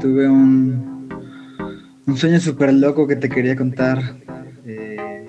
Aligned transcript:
Tuve 0.00 0.28
un, 0.28 1.08
un 2.06 2.16
sueño 2.16 2.40
súper 2.40 2.72
loco 2.74 3.06
que 3.06 3.16
te 3.16 3.28
quería 3.28 3.56
contar 3.56 3.98
eh, 4.66 5.28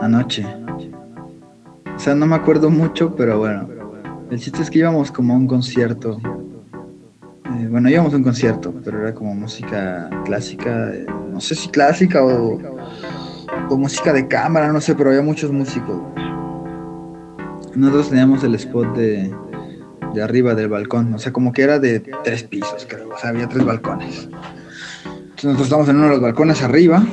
anoche. 0.00 0.44
O 1.94 1.98
sea, 1.98 2.14
no 2.14 2.26
me 2.26 2.36
acuerdo 2.36 2.70
mucho, 2.70 3.14
pero 3.14 3.38
bueno. 3.38 3.68
El 4.30 4.40
chiste 4.40 4.62
es 4.62 4.70
que 4.70 4.80
íbamos 4.80 5.12
como 5.12 5.34
a 5.34 5.36
un 5.36 5.46
concierto. 5.46 6.20
Eh, 7.44 7.68
bueno, 7.70 7.88
íbamos 7.88 8.12
a 8.12 8.16
un 8.16 8.24
concierto, 8.24 8.74
pero 8.84 9.00
era 9.00 9.14
como 9.14 9.34
música 9.34 10.10
clásica. 10.24 10.92
eh, 10.94 11.06
no 11.32 11.40
sé 11.40 11.54
si 11.54 11.68
clásica 11.68 12.24
o 12.24 12.58
música 13.76 14.12
de 14.12 14.26
cámara, 14.26 14.72
no 14.72 14.80
sé, 14.80 14.94
pero 14.94 15.10
había 15.10 15.22
muchos 15.22 15.52
músicos. 15.52 16.00
Nosotros 17.74 18.08
teníamos 18.08 18.42
el 18.42 18.54
spot 18.54 18.96
de, 18.96 19.34
de 20.16 20.22
arriba 20.22 20.54
del 20.54 20.68
balcón, 20.68 21.12
o 21.12 21.18
sea, 21.18 21.30
como 21.30 21.52
que 21.52 21.62
era 21.62 21.78
de 21.78 22.00
tres 22.24 22.42
pisos, 22.42 22.86
creo, 22.88 23.10
o 23.14 23.18
sea, 23.18 23.30
había 23.30 23.48
tres 23.48 23.64
balcones. 23.64 24.28
Entonces 25.04 25.44
nosotros 25.44 25.66
estábamos 25.66 25.88
en 25.90 25.96
uno 25.96 26.04
de 26.06 26.10
los 26.12 26.20
balcones 26.22 26.62
arriba 26.62 27.04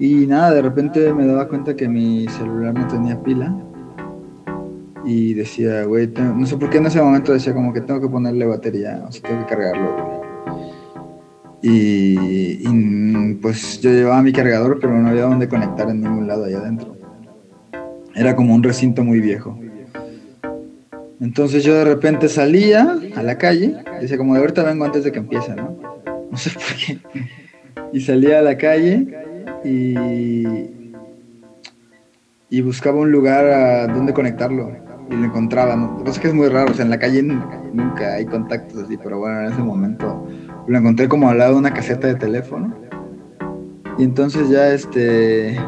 y 0.00 0.26
nada, 0.26 0.50
de 0.50 0.62
repente 0.62 1.14
me 1.14 1.24
daba 1.26 1.46
cuenta 1.46 1.76
que 1.76 1.88
mi 1.88 2.26
celular 2.28 2.74
no 2.74 2.88
tenía 2.88 3.22
pila 3.22 3.56
y 5.04 5.34
decía, 5.34 5.84
güey, 5.84 6.08
no 6.08 6.44
sé 6.46 6.56
por 6.56 6.68
qué 6.68 6.78
en 6.78 6.86
ese 6.86 7.00
momento 7.00 7.32
decía 7.32 7.54
como 7.54 7.72
que 7.72 7.80
tengo 7.80 8.00
que 8.00 8.08
ponerle 8.08 8.44
batería, 8.46 9.04
o 9.08 9.12
sea, 9.12 9.22
tengo 9.22 9.46
que 9.46 9.54
cargarlo, 9.54 9.92
güey. 9.94 10.20
Y, 11.62 12.66
y, 12.66 13.34
pues 13.34 13.80
yo 13.82 13.90
llevaba 13.90 14.22
mi 14.22 14.32
cargador, 14.32 14.78
pero 14.80 14.98
no 14.98 15.10
había 15.10 15.24
dónde 15.24 15.46
conectar 15.46 15.88
en 15.90 16.00
ningún 16.00 16.26
lado 16.26 16.44
allá 16.44 16.58
adentro. 16.58 16.96
Era 18.14 18.34
como 18.34 18.54
un 18.54 18.62
recinto 18.62 19.04
muy 19.04 19.20
viejo. 19.20 19.56
Entonces 21.20 21.62
yo 21.64 21.74
de 21.74 21.84
repente 21.84 22.28
salía 22.28 22.98
a 23.14 23.22
la 23.22 23.36
calle, 23.36 23.76
decía 24.00 24.16
como 24.16 24.34
de 24.34 24.40
ahorita 24.40 24.62
vengo 24.62 24.86
antes 24.86 25.04
de 25.04 25.12
que 25.12 25.18
empiece, 25.18 25.54
¿no? 25.54 25.76
No 26.30 26.36
sé 26.36 26.50
por 26.50 26.62
qué. 26.76 26.98
Y 27.92 28.00
salía 28.00 28.38
a 28.38 28.42
la 28.42 28.56
calle 28.56 29.06
y, 29.64 29.94
y 32.48 32.60
buscaba 32.62 33.00
un 33.00 33.10
lugar 33.12 33.92
donde 33.92 34.14
conectarlo 34.14 34.70
y 35.10 35.14
lo 35.14 35.24
encontraba. 35.24 35.76
¿no? 35.76 35.92
Lo 35.92 35.98
que 35.98 36.04
pasa 36.04 36.28
es 36.28 36.34
muy 36.34 36.48
raro, 36.48 36.70
o 36.72 36.74
sea, 36.74 36.84
en 36.84 36.90
la 36.90 36.98
calle 36.98 37.22
nunca 37.22 38.14
hay 38.14 38.24
contactos 38.24 38.84
así, 38.84 38.96
pero 38.96 39.18
bueno, 39.18 39.40
en 39.40 39.52
ese 39.52 39.62
momento 39.62 40.26
lo 40.66 40.78
encontré 40.78 41.08
como 41.08 41.28
al 41.28 41.38
lado 41.38 41.54
de 41.54 41.58
una 41.58 41.74
caseta 41.74 42.06
de 42.06 42.14
teléfono. 42.14 42.74
Y 43.98 44.04
entonces 44.04 44.48
ya 44.48 44.72
este 44.72 45.58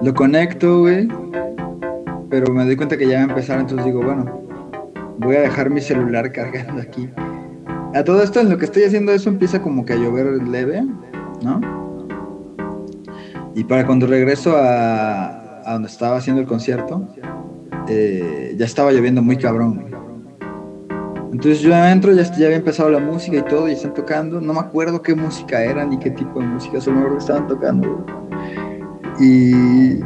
lo 0.00 0.14
conecto, 0.14 0.80
güey, 0.80 1.08
pero 2.34 2.52
me 2.52 2.64
doy 2.64 2.74
cuenta 2.74 2.96
que 2.96 3.06
ya 3.06 3.18
va 3.18 3.20
a 3.20 3.28
empezar, 3.28 3.60
entonces 3.60 3.86
digo, 3.86 4.02
bueno, 4.02 4.42
voy 5.18 5.36
a 5.36 5.42
dejar 5.42 5.70
mi 5.70 5.80
celular 5.80 6.32
cargando 6.32 6.82
aquí. 6.82 7.08
A 7.94 8.02
todo 8.02 8.24
esto, 8.24 8.40
en 8.40 8.50
lo 8.50 8.58
que 8.58 8.64
estoy 8.64 8.82
haciendo 8.82 9.12
eso, 9.12 9.28
empieza 9.28 9.62
como 9.62 9.84
que 9.84 9.92
a 9.92 9.96
llover 9.96 10.42
leve, 10.42 10.82
¿no? 11.42 11.60
Y 13.54 13.62
para 13.62 13.86
cuando 13.86 14.08
regreso 14.08 14.56
a, 14.56 15.62
donde 15.64 15.86
estaba 15.86 16.16
haciendo 16.16 16.42
el 16.42 16.48
concierto, 16.48 17.06
eh, 17.86 18.56
ya 18.58 18.64
estaba 18.64 18.90
lloviendo 18.90 19.22
muy 19.22 19.36
cabrón. 19.36 19.84
Entonces 21.30 21.60
yo 21.60 21.72
entro, 21.72 22.12
ya, 22.14 22.24
ya 22.24 22.46
había 22.46 22.56
empezado 22.56 22.90
la 22.90 22.98
música 22.98 23.36
y 23.36 23.42
todo, 23.42 23.68
y 23.68 23.74
están 23.74 23.94
tocando. 23.94 24.40
No 24.40 24.54
me 24.54 24.58
acuerdo 24.58 25.00
qué 25.02 25.14
música 25.14 25.62
era 25.62 25.84
ni 25.84 26.00
qué 26.00 26.10
tipo 26.10 26.40
de 26.40 26.46
música, 26.46 26.80
solo 26.80 26.96
me 26.96 27.02
acuerdo 27.02 27.18
que 27.18 27.22
estaban 27.22 27.46
tocando. 27.46 28.04
Y 29.20 30.00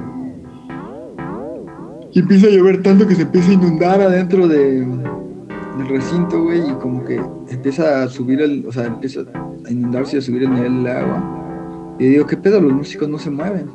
y 2.18 2.20
empieza 2.20 2.48
a 2.48 2.50
llover 2.50 2.82
tanto 2.82 3.06
que 3.06 3.14
se 3.14 3.22
empieza 3.22 3.50
a 3.50 3.54
inundar 3.54 4.00
adentro 4.00 4.48
de, 4.48 4.80
del 4.80 5.88
recinto, 5.88 6.42
güey, 6.42 6.68
y 6.68 6.72
como 6.74 7.04
que 7.04 7.22
empieza 7.48 8.02
a 8.02 8.08
subir 8.08 8.40
el, 8.40 8.66
o 8.66 8.72
sea, 8.72 8.86
empieza 8.86 9.20
a 9.64 9.70
inundarse 9.70 10.16
y 10.16 10.18
a 10.18 10.22
subir 10.22 10.42
el 10.42 10.52
nivel 10.52 10.82
del 10.82 10.96
agua. 10.96 11.94
Y 12.00 12.08
digo, 12.08 12.26
¿qué 12.26 12.36
pedo? 12.36 12.60
Los 12.60 12.72
músicos 12.72 13.08
no 13.08 13.20
se 13.20 13.30
mueven. 13.30 13.66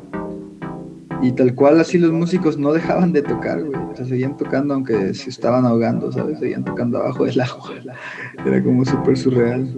Y 1.22 1.31
tal 1.31 1.56
cual 1.56 1.80
así 1.80 1.98
los 1.98 2.12
músicos 2.12 2.58
no 2.58 2.74
dejaban 2.74 3.14
de 3.14 3.22
tocar, 3.22 3.64
güey. 3.64 3.80
O 3.80 3.96
sea, 3.96 4.06
seguían 4.06 4.36
tocando 4.36 4.74
aunque 4.74 5.14
se 5.14 5.30
estaban 5.30 5.66
ahogando, 5.66 6.12
¿sabes? 6.12 6.38
Seguían 6.40 6.66
tocando 6.66 6.98
abajo 6.98 7.24
del 7.24 7.40
agua. 7.40 7.72
Era 8.46 8.62
como 8.62 8.84
súper 8.84 9.16
surreal. 9.16 9.70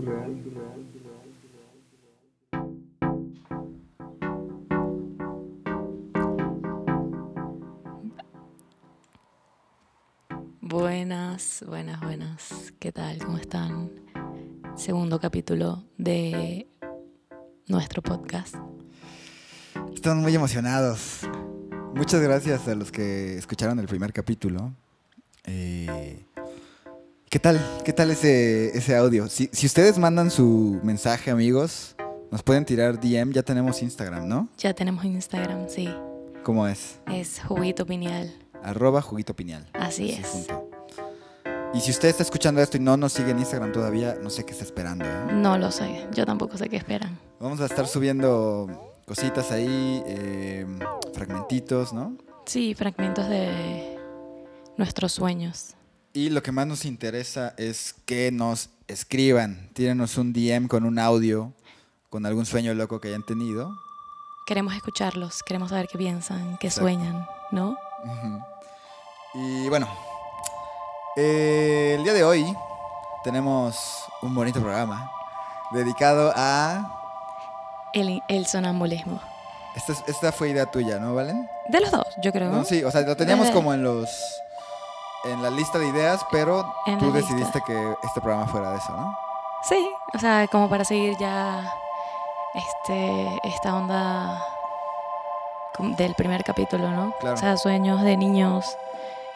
Buenas, 11.05 11.63
buenas, 11.67 12.01
buenas. 12.01 12.73
¿Qué 12.79 12.91
tal? 12.91 13.19
¿Cómo 13.19 13.37
están? 13.37 13.91
Segundo 14.75 15.19
capítulo 15.19 15.83
de 15.99 16.67
nuestro 17.67 18.01
podcast. 18.01 18.55
Están 19.93 20.23
muy 20.23 20.33
emocionados. 20.33 21.19
Muchas 21.93 22.21
gracias 22.21 22.67
a 22.67 22.73
los 22.73 22.91
que 22.91 23.37
escucharon 23.37 23.77
el 23.77 23.85
primer 23.85 24.13
capítulo. 24.13 24.73
Eh, 25.43 26.25
¿Qué 27.29 27.37
tal? 27.37 27.61
¿Qué 27.85 27.93
tal 27.93 28.09
ese, 28.09 28.75
ese 28.75 28.95
audio? 28.95 29.29
Si, 29.29 29.47
si 29.53 29.67
ustedes 29.67 29.99
mandan 29.99 30.31
su 30.31 30.79
mensaje, 30.81 31.29
amigos, 31.29 31.95
nos 32.31 32.41
pueden 32.41 32.65
tirar 32.65 32.99
DM. 32.99 33.31
Ya 33.31 33.43
tenemos 33.43 33.83
Instagram, 33.83 34.27
¿no? 34.27 34.49
Ya 34.57 34.73
tenemos 34.73 35.05
Instagram, 35.05 35.69
sí. 35.69 35.87
¿Cómo 36.41 36.67
es? 36.67 36.99
Es 37.05 37.41
Juguito 37.47 37.85
Pineal. 37.85 38.33
Arroba 38.63 38.99
juguito 39.03 39.35
piñal. 39.35 39.69
Así 39.73 40.11
Así 40.11 40.21
es. 40.21 40.27
junto. 40.27 40.64
Y 41.75 41.81
si 41.81 41.91
usted 41.91 42.07
está 42.07 42.23
escuchando 42.23 42.61
esto 42.61 42.77
y 42.77 42.79
no 42.79 42.95
nos 42.95 43.11
sigue 43.11 43.31
en 43.31 43.39
Instagram 43.39 43.73
todavía, 43.73 44.15
no 44.21 44.29
sé 44.29 44.45
qué 44.45 44.53
está 44.53 44.63
esperando. 44.63 45.03
¿eh? 45.03 45.33
No 45.33 45.57
lo 45.57 45.71
sé, 45.71 46.07
yo 46.13 46.25
tampoco 46.25 46.57
sé 46.57 46.69
qué 46.69 46.77
esperan. 46.77 47.19
Vamos 47.37 47.59
a 47.59 47.65
estar 47.65 47.85
subiendo 47.85 48.93
cositas 49.05 49.51
ahí, 49.51 50.01
eh, 50.07 50.65
fragmentitos, 51.13 51.91
¿no? 51.91 52.15
Sí, 52.45 52.73
fragmentos 52.75 53.27
de 53.27 53.99
nuestros 54.77 55.11
sueños. 55.11 55.73
Y 56.13 56.29
lo 56.29 56.41
que 56.41 56.53
más 56.53 56.65
nos 56.65 56.85
interesa 56.85 57.53
es 57.57 57.93
que 58.05 58.31
nos 58.31 58.69
escriban, 58.87 59.69
tírenos 59.73 60.17
un 60.17 60.31
DM 60.31 60.69
con 60.69 60.85
un 60.85 60.97
audio, 60.97 61.51
con 62.09 62.25
algún 62.25 62.45
sueño 62.45 62.73
loco 62.73 63.01
que 63.01 63.09
hayan 63.09 63.25
tenido. 63.25 63.75
Queremos 64.47 64.73
escucharlos, 64.75 65.43
queremos 65.43 65.71
saber 65.71 65.87
qué 65.91 65.97
piensan, 65.97 66.57
qué 66.57 66.67
Exacto. 66.67 66.85
sueñan, 66.89 67.27
¿no? 67.51 67.75
Ujú. 68.05 68.39
Y 69.33 69.67
bueno, 69.67 69.89
eh, 71.15 71.95
el 71.97 72.03
día 72.03 72.13
de 72.13 72.23
hoy 72.23 72.55
tenemos 73.23 74.05
un 74.21 74.33
bonito 74.35 74.59
programa 74.61 75.11
dedicado 75.71 76.31
a... 76.35 76.91
El, 77.93 78.21
el 78.27 78.45
sonambulismo. 78.45 79.19
Esta, 79.75 79.91
es- 79.93 80.03
esta 80.07 80.31
fue 80.31 80.49
idea 80.49 80.65
tuya, 80.65 80.99
¿no, 80.99 81.15
Valen? 81.15 81.49
De 81.69 81.79
los 81.79 81.91
dos, 81.91 82.07
yo 82.21 82.31
creo. 82.31 82.49
No, 82.51 82.63
sí, 82.63 82.83
o 82.83 82.91
sea, 82.91 83.01
lo 83.01 83.15
teníamos 83.15 83.49
como 83.51 83.73
en 83.73 83.83
los... 83.83 84.09
En 85.23 85.41
la 85.41 85.49
lista 85.49 85.79
de 85.79 85.87
ideas, 85.87 86.23
pero 86.31 86.71
En 86.85 86.99
tú 86.99 87.09
la 87.11 87.17
lista. 87.17 87.33
decidiste 87.33 87.61
que 87.65 87.95
este 88.03 88.21
programa 88.21 88.45
fuera 88.47 88.69
de 88.71 88.77
eso, 88.77 88.91
¿no? 88.91 89.17
Sí, 89.63 89.89
o 90.13 90.19
sea, 90.19 90.47
como 90.51 90.69
para 90.69 90.85
seguir 90.85 91.17
ya 91.17 91.73
este, 92.53 93.39
esta 93.43 93.75
onda 93.75 94.39
com- 95.75 95.95
del 95.95 96.13
primer 96.13 96.43
capítulo, 96.43 96.91
¿no? 96.91 97.11
Claro. 97.19 97.35
O 97.35 97.39
sea, 97.39 97.57
sueños 97.57 98.03
de 98.03 98.15
niños, 98.17 98.77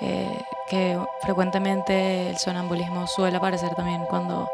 eh, 0.02 0.44
que 0.70 1.00
frecuentemente 1.22 2.30
el 2.30 2.38
sonambulismo 2.38 3.08
suele 3.08 3.38
aparecer 3.38 3.76
también 3.76 4.06
cuando 4.06 4.48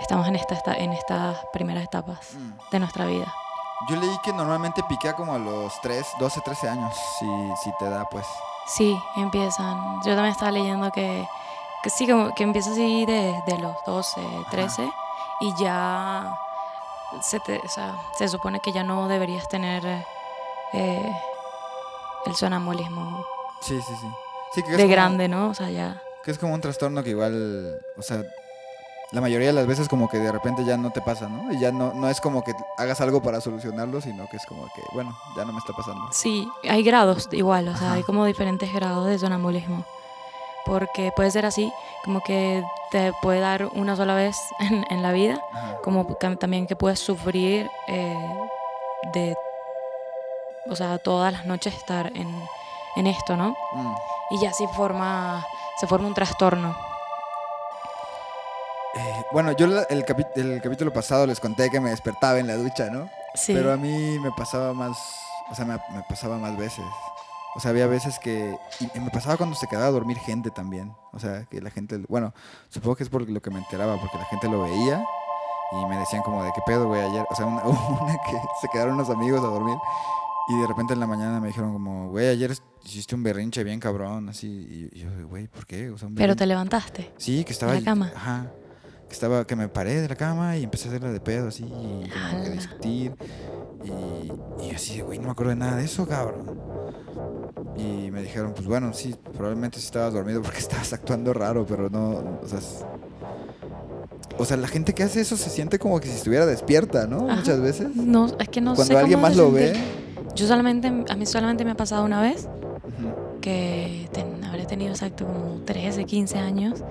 estamos 0.00 0.26
en, 0.26 0.36
esta, 0.36 0.54
esta- 0.54 0.74
en 0.76 0.92
estas 0.92 1.38
primeras 1.52 1.84
etapas 1.84 2.18
Mm. 2.34 2.58
de 2.70 2.78
nuestra 2.80 3.04
vida. 3.06 3.32
Yo 3.88 3.96
leí 3.96 4.16
que 4.24 4.32
normalmente 4.32 4.82
piquea 4.84 5.14
como 5.14 5.34
a 5.34 5.38
los 5.38 5.80
3, 5.80 6.06
12, 6.18 6.40
13 6.42 6.68
años, 6.68 6.94
si, 7.18 7.26
si 7.64 7.70
te 7.78 7.88
da, 7.90 8.04
pues. 8.08 8.26
Sí, 8.66 8.96
empiezan. 9.16 9.96
Yo 10.04 10.14
también 10.14 10.26
estaba 10.32 10.52
leyendo 10.52 10.90
que, 10.92 11.26
que 11.82 11.90
sí, 11.90 12.06
como 12.08 12.32
que 12.34 12.44
empieza 12.44 12.70
así 12.70 13.04
de, 13.06 13.40
de 13.46 13.58
los 13.58 13.76
12, 13.84 14.20
13 14.50 14.88
y 15.40 15.54
ya 15.56 16.32
se, 17.20 17.40
te- 17.40 17.58
o 17.58 17.68
sea, 17.68 17.94
se 18.16 18.28
supone 18.28 18.60
que 18.60 18.70
ya 18.72 18.84
no 18.84 19.08
deberías 19.08 19.48
tener 19.48 19.84
eh, 20.72 21.12
el 22.26 22.34
sonambulismo 22.36 23.24
Sí, 23.60 23.80
sí, 23.82 23.94
sí. 23.96 24.06
Sí, 24.54 24.62
que 24.62 24.72
de 24.72 24.76
como- 24.78 24.88
grande, 24.90 25.28
¿no? 25.28 25.48
O 25.50 25.54
sea, 25.54 25.70
ya... 25.70 26.02
Que 26.24 26.30
es 26.30 26.38
como 26.38 26.54
un 26.54 26.60
trastorno 26.60 27.02
que 27.02 27.10
igual, 27.10 27.80
o 27.98 28.02
sea, 28.02 28.22
la 29.10 29.20
mayoría 29.20 29.48
de 29.48 29.52
las 29.52 29.66
veces 29.66 29.88
como 29.88 30.08
que 30.08 30.18
de 30.18 30.30
repente 30.30 30.64
ya 30.64 30.76
no 30.76 30.90
te 30.90 31.00
pasa, 31.00 31.28
¿no? 31.28 31.52
Y 31.52 31.58
ya 31.58 31.72
no, 31.72 31.92
no 31.94 32.08
es 32.08 32.20
como 32.20 32.44
que 32.44 32.52
hagas 32.78 33.00
algo 33.00 33.20
para 33.20 33.40
solucionarlo, 33.40 34.00
sino 34.00 34.28
que 34.28 34.36
es 34.36 34.46
como 34.46 34.64
que, 34.74 34.82
bueno, 34.94 35.16
ya 35.36 35.44
no 35.44 35.52
me 35.52 35.58
está 35.58 35.72
pasando. 35.72 36.00
Sí, 36.12 36.48
hay 36.68 36.82
grados 36.84 37.28
igual, 37.32 37.66
o 37.68 37.76
sea, 37.76 37.88
Ajá. 37.88 37.96
hay 37.96 38.02
como 38.04 38.24
diferentes 38.24 38.72
grados 38.72 39.06
de 39.06 39.18
sonambulismo. 39.18 39.84
Porque 40.64 41.10
puede 41.16 41.32
ser 41.32 41.44
así, 41.44 41.72
como 42.04 42.20
que 42.20 42.62
te 42.92 43.12
puede 43.20 43.40
dar 43.40 43.66
una 43.74 43.96
sola 43.96 44.14
vez 44.14 44.36
en, 44.60 44.86
en 44.90 45.02
la 45.02 45.10
vida, 45.10 45.40
Ajá. 45.52 45.78
como 45.82 46.06
que 46.06 46.36
también 46.36 46.68
que 46.68 46.76
puedes 46.76 47.00
sufrir 47.00 47.68
eh, 47.88 48.16
de, 49.12 49.34
o 50.70 50.76
sea, 50.76 50.98
todas 50.98 51.32
las 51.32 51.46
noches 51.46 51.74
estar 51.74 52.06
en, 52.14 52.28
en 52.94 53.06
esto, 53.08 53.36
¿no? 53.36 53.56
Mm. 53.74 53.94
Y 54.32 54.40
ya 54.40 54.50
así 54.50 54.66
forma, 54.68 55.46
se 55.78 55.86
forma 55.86 56.08
un 56.08 56.14
trastorno. 56.14 56.74
Eh, 58.94 59.24
bueno, 59.30 59.52
yo 59.52 59.66
el, 59.66 59.86
el 59.90 60.04
capítulo 60.62 60.92
pasado 60.92 61.26
les 61.26 61.38
conté 61.38 61.70
que 61.70 61.80
me 61.80 61.90
despertaba 61.90 62.38
en 62.38 62.46
la 62.46 62.56
ducha, 62.56 62.88
¿no? 62.90 63.10
Sí. 63.34 63.52
Pero 63.52 63.72
a 63.72 63.76
mí 63.76 64.18
me 64.18 64.32
pasaba 64.32 64.72
más, 64.72 64.98
o 65.50 65.54
sea, 65.54 65.66
me, 65.66 65.74
me 65.94 66.02
pasaba 66.08 66.38
más 66.38 66.56
veces. 66.56 66.84
O 67.54 67.60
sea, 67.60 67.70
había 67.70 67.86
veces 67.86 68.18
que... 68.18 68.58
Y 68.80 69.00
me 69.00 69.10
pasaba 69.10 69.36
cuando 69.36 69.54
se 69.54 69.66
quedaba 69.66 69.88
a 69.88 69.90
dormir 69.90 70.18
gente 70.18 70.50
también. 70.50 70.94
O 71.12 71.18
sea, 71.18 71.44
que 71.50 71.60
la 71.60 71.70
gente... 71.70 71.98
Bueno, 72.08 72.32
supongo 72.70 72.96
que 72.96 73.02
es 73.02 73.10
por 73.10 73.28
lo 73.28 73.42
que 73.42 73.50
me 73.50 73.58
enteraba, 73.58 73.98
porque 74.00 74.16
la 74.16 74.24
gente 74.24 74.48
lo 74.48 74.62
veía 74.62 75.04
y 75.72 75.86
me 75.86 75.98
decían 75.98 76.22
como 76.22 76.42
de 76.42 76.50
qué 76.54 76.62
pedo, 76.64 76.88
güey, 76.88 77.02
ayer. 77.02 77.26
O 77.28 77.34
sea, 77.34 77.44
una, 77.44 77.62
una 77.64 78.14
que 78.24 78.40
se 78.62 78.68
quedaron 78.72 78.94
unos 78.94 79.10
amigos 79.10 79.40
a 79.40 79.48
dormir 79.48 79.76
y 80.48 80.60
de 80.60 80.66
repente 80.66 80.94
en 80.94 81.00
la 81.00 81.06
mañana 81.06 81.40
me 81.40 81.48
dijeron 81.48 81.72
como, 81.72 82.08
güey, 82.10 82.28
ayer 82.28 82.52
hiciste 82.84 83.14
un 83.14 83.22
berrinche 83.22 83.62
bien 83.64 83.78
cabrón, 83.80 84.28
así. 84.28 84.90
Y, 84.92 84.98
yo, 84.98 85.08
güey, 85.28 85.46
¿por 85.48 85.66
qué? 85.66 85.90
O 85.90 85.98
sea, 85.98 86.08
un 86.08 86.14
Pero 86.14 86.34
te 86.36 86.46
levantaste. 86.46 87.12
Sí, 87.16 87.44
que 87.44 87.52
estaba... 87.52 87.72
¿De 87.72 87.80
la 87.80 87.84
cama? 87.84 88.12
Ajá. 88.14 88.50
Que 89.08 89.14
estaba, 89.14 89.46
que 89.46 89.54
me 89.56 89.68
paré 89.68 90.00
de 90.00 90.08
la 90.08 90.16
cama 90.16 90.56
y 90.56 90.64
empecé 90.64 90.88
a 90.88 90.92
hacerla 90.92 91.12
de 91.12 91.20
pedo 91.20 91.48
así, 91.48 91.64
y 91.64 91.68
como 91.68 92.42
que 92.42 92.46
Ala. 92.46 92.48
discutir. 92.50 93.14
Y, 93.84 94.64
y 94.64 94.70
así, 94.74 95.00
güey, 95.00 95.18
no 95.18 95.26
me 95.26 95.30
acuerdo 95.32 95.50
de 95.50 95.56
nada 95.56 95.76
de 95.76 95.84
eso, 95.84 96.06
cabrón. 96.06 96.58
Y 97.76 98.10
me 98.10 98.22
dijeron, 98.22 98.52
pues 98.54 98.66
bueno, 98.66 98.92
sí, 98.92 99.14
probablemente 99.34 99.78
estabas 99.78 100.12
dormido 100.14 100.42
porque 100.42 100.58
estabas 100.60 100.92
actuando 100.92 101.32
raro, 101.32 101.64
pero 101.66 101.88
no, 101.90 102.38
o 102.42 102.48
sea... 102.48 102.60
O 104.38 104.44
sea, 104.46 104.56
la 104.56 104.66
gente 104.66 104.94
que 104.94 105.02
hace 105.02 105.20
eso 105.20 105.36
se 105.36 105.50
siente 105.50 105.78
como 105.78 106.00
que 106.00 106.08
si 106.08 106.14
estuviera 106.14 106.46
despierta, 106.46 107.06
¿no? 107.06 107.26
Ajá. 107.26 107.36
Muchas 107.36 107.60
veces. 107.60 107.94
No, 107.94 108.26
es 108.38 108.48
que 108.48 108.62
no 108.62 108.74
sé 108.74 108.76
Cuando 108.76 108.98
alguien 108.98 109.18
cómo 109.18 109.28
más 109.28 109.36
lo 109.36 109.52
sentir. 109.52 109.74
ve. 109.74 110.01
Yo 110.34 110.46
solamente, 110.46 110.88
a 111.08 111.16
mí 111.16 111.26
solamente 111.26 111.64
me 111.64 111.72
ha 111.72 111.74
pasado 111.74 112.04
una 112.04 112.20
vez 112.22 112.48
que 113.40 114.08
ten- 114.12 114.44
habré 114.44 114.66
tenido 114.66 114.92
exacto 114.92 115.26
como 115.26 115.60
13, 115.64 116.04
15 116.04 116.38
años 116.38 116.82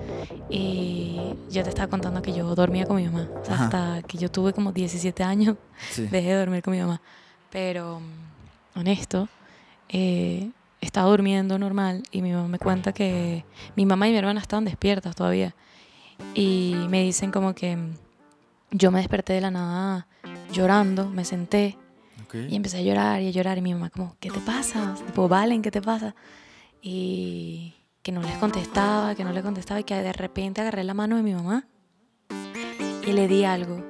y 0.50 1.34
yo 1.50 1.62
te 1.62 1.70
estaba 1.70 1.88
contando 1.88 2.20
que 2.22 2.32
yo 2.32 2.54
dormía 2.54 2.86
con 2.86 2.96
mi 2.96 3.04
mamá. 3.04 3.30
O 3.42 3.44
sea, 3.44 3.54
Ajá. 3.54 3.64
hasta 3.64 4.02
que 4.06 4.18
yo 4.18 4.28
tuve 4.30 4.52
como 4.52 4.72
17 4.72 5.22
años 5.22 5.56
Sí. 5.90 6.06
dejé 6.10 6.28
de 6.28 6.38
dormir 6.38 6.62
con 6.62 6.74
mi 6.74 6.80
mamá. 6.80 7.00
Pero, 7.50 8.00
mm, 8.00 8.78
honesto, 8.80 9.28
eh, 9.88 10.50
estaba 10.80 11.08
durmiendo 11.10 11.58
normal 11.58 12.02
y 12.10 12.22
mi 12.22 12.32
mamá 12.32 12.48
me 12.48 12.58
cuenta 12.58 12.92
que 12.92 13.44
mi 13.76 13.86
mamá 13.86 14.08
y 14.08 14.12
mi 14.12 14.18
hermana 14.18 14.40
estaban 14.40 14.64
despiertas 14.64 15.16
todavía. 15.16 15.54
Y 16.34 16.74
me 16.90 17.02
dicen 17.02 17.30
como 17.30 17.54
que 17.54 17.76
mm, 17.76 17.94
yo 18.72 18.90
me 18.90 18.98
desperté 19.00 19.32
de 19.34 19.40
la 19.40 19.50
nada 19.50 20.06
llorando, 20.52 21.08
me 21.08 21.24
senté 21.24 21.76
Ok. 22.32 22.50
y 22.50 22.56
empecé 22.56 22.78
a 22.78 22.82
llorar 22.82 23.20
y 23.22 23.28
a 23.28 23.30
llorar. 23.30 23.58
Y 23.58 23.62
mi 23.62 23.74
mamá, 23.74 23.90
como, 23.90 24.16
¿qué 24.20 24.30
te 24.30 24.40
pasa? 24.40 24.94
Tipo, 25.06 25.28
Valen, 25.28 25.60
¿qué 25.62 25.70
te 25.70 25.82
pasa? 25.82 26.14
Y 26.80 27.74
que 28.02 28.10
no 28.12 28.22
les 28.22 28.36
contestaba, 28.38 29.14
que 29.14 29.24
no 29.24 29.32
le 29.32 29.42
contestaba. 29.42 29.80
Y 29.80 29.84
que 29.84 29.94
de 29.94 30.12
repente 30.12 30.60
agarré 30.60 30.82
la 30.84 30.94
mano 30.94 31.16
de 31.16 31.22
mi 31.22 31.34
mamá 31.34 31.66
y 33.06 33.12
le 33.12 33.28
di 33.28 33.44
algo. 33.44 33.84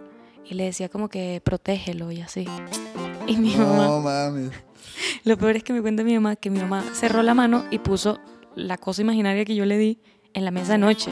Y 0.45 0.55
le 0.55 0.65
decía, 0.65 0.89
como 0.89 1.09
que 1.09 1.41
protégelo 1.45 2.11
y 2.11 2.21
así. 2.21 2.47
Y 3.27 3.37
mi 3.37 3.55
mamá, 3.57 3.87
No 3.87 4.01
mames. 4.01 4.51
lo 5.25 5.39
peor 5.39 5.57
es 5.57 5.63
que 5.63 5.73
me 5.73 5.81
cuenta 5.81 6.03
mi 6.03 6.15
mamá 6.15 6.37
que 6.37 6.51
mi 6.51 6.59
mamá 6.59 6.83
cerró 6.95 7.23
la 7.23 7.35
mano 7.35 7.65
y 7.71 7.79
puso 7.79 8.19
la 8.57 8.77
cosa 8.77 9.03
imaginaria 9.03 9.45
que 9.45 9.55
yo 9.55 9.65
le 9.65 9.79
di 9.79 10.01
en 10.35 10.45
la 10.45 10.51
mesa 10.51 10.73
de 10.73 10.79
noche. 10.79 11.11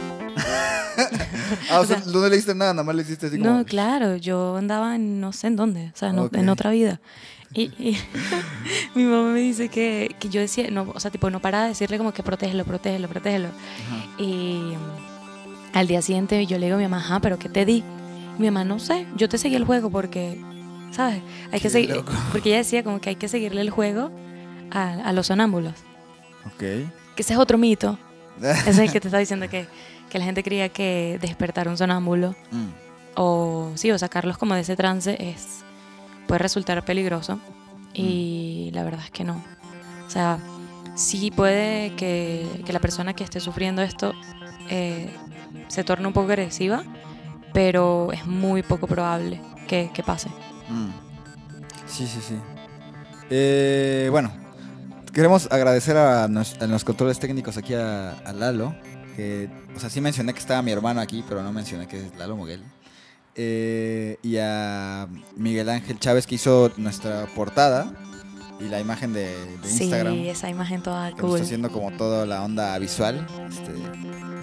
Ah, 1.70 1.78
o 1.78 1.80
O 1.82 1.84
sea, 1.86 2.02
sea- 2.02 2.12
no 2.12 2.28
le 2.28 2.36
hiciste 2.36 2.54
nada, 2.54 2.72
nada 2.74 2.84
más 2.84 2.94
le 2.94 3.02
hiciste 3.02 3.26
así 3.26 3.38
como... 3.38 3.50
No, 3.50 3.64
claro, 3.64 4.16
yo 4.16 4.56
andaba 4.56 4.94
en 4.96 5.20
no 5.20 5.32
sé 5.32 5.46
en 5.48 5.56
dónde, 5.56 5.90
o 5.94 5.96
sea, 5.96 6.12
no- 6.12 6.28
en 6.32 6.48
otra 6.48 6.70
vida. 6.70 7.00
Y, 7.52 7.62
y 7.62 7.96
mi 8.94 9.04
mamá 9.04 9.32
me 9.32 9.40
dice 9.40 9.68
que, 9.68 10.14
que 10.20 10.28
yo 10.28 10.40
decía, 10.40 10.70
no, 10.70 10.92
o 10.94 11.00
sea, 11.00 11.10
tipo, 11.10 11.30
no 11.30 11.40
paraba 11.40 11.64
de 11.64 11.70
decirle 11.70 11.98
como 11.98 12.12
que 12.12 12.22
protégelo, 12.22 12.64
protégelo, 12.64 13.08
protégelo. 13.08 13.48
Ajá. 13.48 14.22
Y 14.22 14.74
al 15.72 15.86
día 15.88 16.02
siguiente 16.02 16.46
yo 16.46 16.58
le 16.58 16.66
digo 16.66 16.76
a 16.76 16.78
mi 16.78 16.84
mamá, 16.84 16.98
ajá, 16.98 17.20
pero 17.20 17.38
¿qué 17.38 17.48
te 17.48 17.64
di? 17.64 17.82
Y 18.38 18.40
mi 18.40 18.50
mamá, 18.50 18.64
no 18.64 18.78
sé, 18.78 19.06
yo 19.16 19.28
te 19.28 19.36
seguí 19.38 19.56
el 19.56 19.64
juego 19.64 19.90
porque, 19.90 20.40
¿sabes? 20.92 21.22
Hay 21.46 21.58
Qué 21.58 21.60
que 21.60 21.70
seguir, 21.70 21.96
loco. 21.96 22.12
porque 22.32 22.50
ella 22.50 22.58
decía 22.58 22.84
como 22.84 23.00
que 23.00 23.10
hay 23.10 23.16
que 23.16 23.28
seguirle 23.28 23.60
el 23.62 23.70
juego 23.70 24.10
a, 24.70 24.92
a 24.92 25.12
los 25.12 25.26
sonámbulos. 25.26 25.74
Ok. 26.46 26.58
Que 26.60 26.86
ese 27.22 27.32
es 27.34 27.38
otro 27.38 27.58
mito. 27.58 27.98
Ese 28.40 28.70
es 28.70 28.78
el 28.78 28.90
que 28.92 29.00
te 29.00 29.08
está 29.08 29.18
diciendo 29.18 29.48
que, 29.48 29.66
que 30.10 30.18
la 30.18 30.24
gente 30.26 30.42
creía 30.42 30.68
que 30.68 31.18
despertar 31.22 31.68
un 31.68 31.76
sonámbulo 31.78 32.34
Mm. 32.50 32.66
o 33.16 33.72
sí, 33.76 33.90
o 33.90 33.98
sacarlos 33.98 34.36
como 34.36 34.54
de 34.54 34.60
ese 34.60 34.76
trance 34.76 35.16
es 35.18 35.60
puede 36.26 36.38
resultar 36.40 36.84
peligroso 36.84 37.40
y 37.94 38.70
la 38.74 38.82
verdad 38.84 39.00
es 39.04 39.10
que 39.10 39.24
no. 39.24 39.42
O 40.06 40.10
sea, 40.10 40.38
sí 40.94 41.30
puede 41.30 41.94
que, 41.96 42.46
que 42.64 42.72
la 42.72 42.78
persona 42.80 43.14
que 43.14 43.24
esté 43.24 43.40
sufriendo 43.40 43.82
esto 43.82 44.12
eh, 44.68 45.10
se 45.68 45.82
torne 45.84 46.06
un 46.06 46.12
poco 46.12 46.28
agresiva, 46.28 46.84
pero 47.52 48.12
es 48.12 48.26
muy 48.26 48.62
poco 48.62 48.86
probable 48.86 49.40
que, 49.66 49.90
que 49.92 50.02
pase. 50.02 50.28
Mm. 50.68 50.90
Sí, 51.86 52.06
sí, 52.06 52.20
sí. 52.20 52.36
Eh, 53.30 54.08
bueno, 54.10 54.30
queremos 55.12 55.50
agradecer 55.50 55.96
a, 55.96 56.28
nos- 56.28 56.60
a 56.60 56.66
los 56.66 56.84
controles 56.84 57.18
técnicos 57.18 57.56
aquí 57.56 57.74
a, 57.74 58.10
a 58.12 58.32
Lalo. 58.32 58.74
Que, 59.16 59.48
o 59.74 59.80
sea, 59.80 59.90
sí 59.90 60.00
mencioné 60.00 60.32
que 60.32 60.40
estaba 60.40 60.62
mi 60.62 60.72
hermano 60.72 61.00
aquí, 61.00 61.24
pero 61.28 61.42
no 61.42 61.52
mencioné 61.52 61.86
que 61.86 61.98
es 61.98 62.16
Lalo 62.16 62.36
Moguel. 62.36 62.62
Eh, 63.36 64.18
y 64.22 64.36
a 64.38 65.08
Miguel 65.36 65.68
Ángel 65.68 65.98
Chávez 65.98 66.26
que 66.26 66.34
hizo 66.34 66.72
nuestra 66.76 67.26
portada 67.34 67.92
y 68.60 68.64
la 68.64 68.80
imagen 68.80 69.12
de, 69.12 69.26
de 69.62 69.70
Instagram. 69.70 70.14
Sí, 70.14 70.28
esa 70.28 70.50
imagen 70.50 70.82
toda 70.82 71.08
que 71.10 71.14
nos 71.14 71.20
cool. 71.22 71.34
está 71.36 71.44
haciendo 71.44 71.70
como 71.70 71.92
toda 71.92 72.26
la 72.26 72.42
onda 72.42 72.76
visual. 72.78 73.26
Este, 73.48 73.72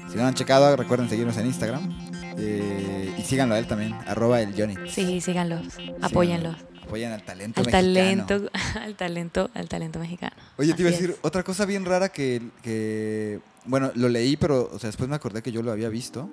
si 0.10 0.16
no 0.16 0.22
lo 0.22 0.28
han 0.28 0.34
checado, 0.34 0.76
recuerden 0.76 1.10
seguirnos 1.10 1.38
en 1.38 1.48
Instagram. 1.48 2.08
Eh, 2.40 3.14
y 3.18 3.22
síganlo 3.24 3.56
a 3.56 3.60
él 3.60 3.68
también, 3.68 3.94
arroba 4.06 4.42
el 4.42 4.54
Johnny. 4.56 4.76
Sí, 4.90 5.22
síganlos, 5.22 5.62
apóyenlos. 6.02 6.56
Apoyen 6.88 7.12
al 7.12 7.24
talento 7.24 7.60
Al 7.62 7.66
mexicano. 7.68 8.26
talento, 8.26 8.50
al 8.82 8.96
talento, 8.96 9.50
al 9.54 9.70
talento 9.70 10.00
mexicano. 10.00 10.36
Oye, 10.58 10.74
te 10.74 10.82
iba 10.82 10.90
a 10.90 10.92
decir 10.94 11.12
es. 11.12 11.18
otra 11.22 11.44
cosa 11.44 11.66
bien 11.66 11.86
rara 11.86 12.10
que, 12.10 12.42
que, 12.64 13.40
bueno, 13.66 13.92
lo 13.96 14.10
leí, 14.10 14.38
pero 14.38 14.70
o 14.74 14.80
sea, 14.80 14.88
después 14.88 15.10
me 15.10 15.16
acordé 15.16 15.42
que 15.42 15.52
yo 15.52 15.62
lo 15.62 15.72
había 15.72 15.90
visto. 15.90 16.30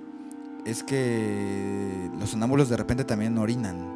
Es 0.64 0.82
que 0.82 2.08
los 2.18 2.30
sonámbulos 2.30 2.68
de 2.70 2.76
repente 2.76 3.04
también 3.04 3.36
orinan 3.36 3.94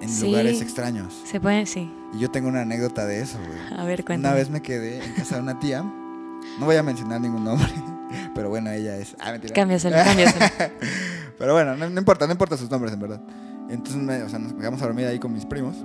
en 0.00 0.08
Sí. 0.08 0.26
lugares 0.26 0.60
extraños. 0.60 1.12
Se 1.24 1.40
puede, 1.40 1.66
sí. 1.66 1.90
Y 2.14 2.18
yo 2.20 2.30
tengo 2.30 2.48
una 2.48 2.62
anécdota 2.62 3.04
de 3.06 3.20
eso, 3.22 3.38
güey. 3.38 3.80
A 3.80 3.84
ver, 3.84 4.04
cuéntame. 4.04 4.28
Una 4.28 4.34
vez 4.38 4.50
me 4.50 4.62
quedé 4.62 5.02
en 5.04 5.12
casa 5.14 5.36
de 5.36 5.42
una 5.42 5.58
tía. 5.58 5.82
No 5.82 6.66
voy 6.66 6.76
a 6.76 6.82
mencionar 6.82 7.20
ningún 7.20 7.44
nombre, 7.44 7.68
pero 8.34 8.48
bueno, 8.48 8.70
ella 8.70 8.96
es. 8.96 9.16
Ah, 9.18 9.32
mentira. 9.32 9.54
Cámbiaselo, 9.54 9.96
cámbiaselo. 9.96 10.44
Pero 11.38 11.52
bueno, 11.52 11.76
no, 11.76 11.88
no 11.88 11.98
importa, 12.00 12.26
no 12.26 12.32
importa 12.32 12.56
sus 12.56 12.68
nombres 12.68 12.92
en 12.92 12.98
verdad. 13.00 13.20
Entonces, 13.68 13.96
me- 14.02 14.22
o 14.22 14.28
sea, 14.28 14.38
nos 14.38 14.52
quedamos 14.54 14.80
a 14.82 14.86
dormir 14.86 15.06
ahí 15.06 15.18
con 15.18 15.32
mis 15.32 15.44
primos. 15.46 15.76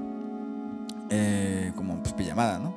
eh, 1.10 1.72
como 1.76 2.02
pues 2.02 2.14
pijamada, 2.14 2.58
¿no? 2.58 2.74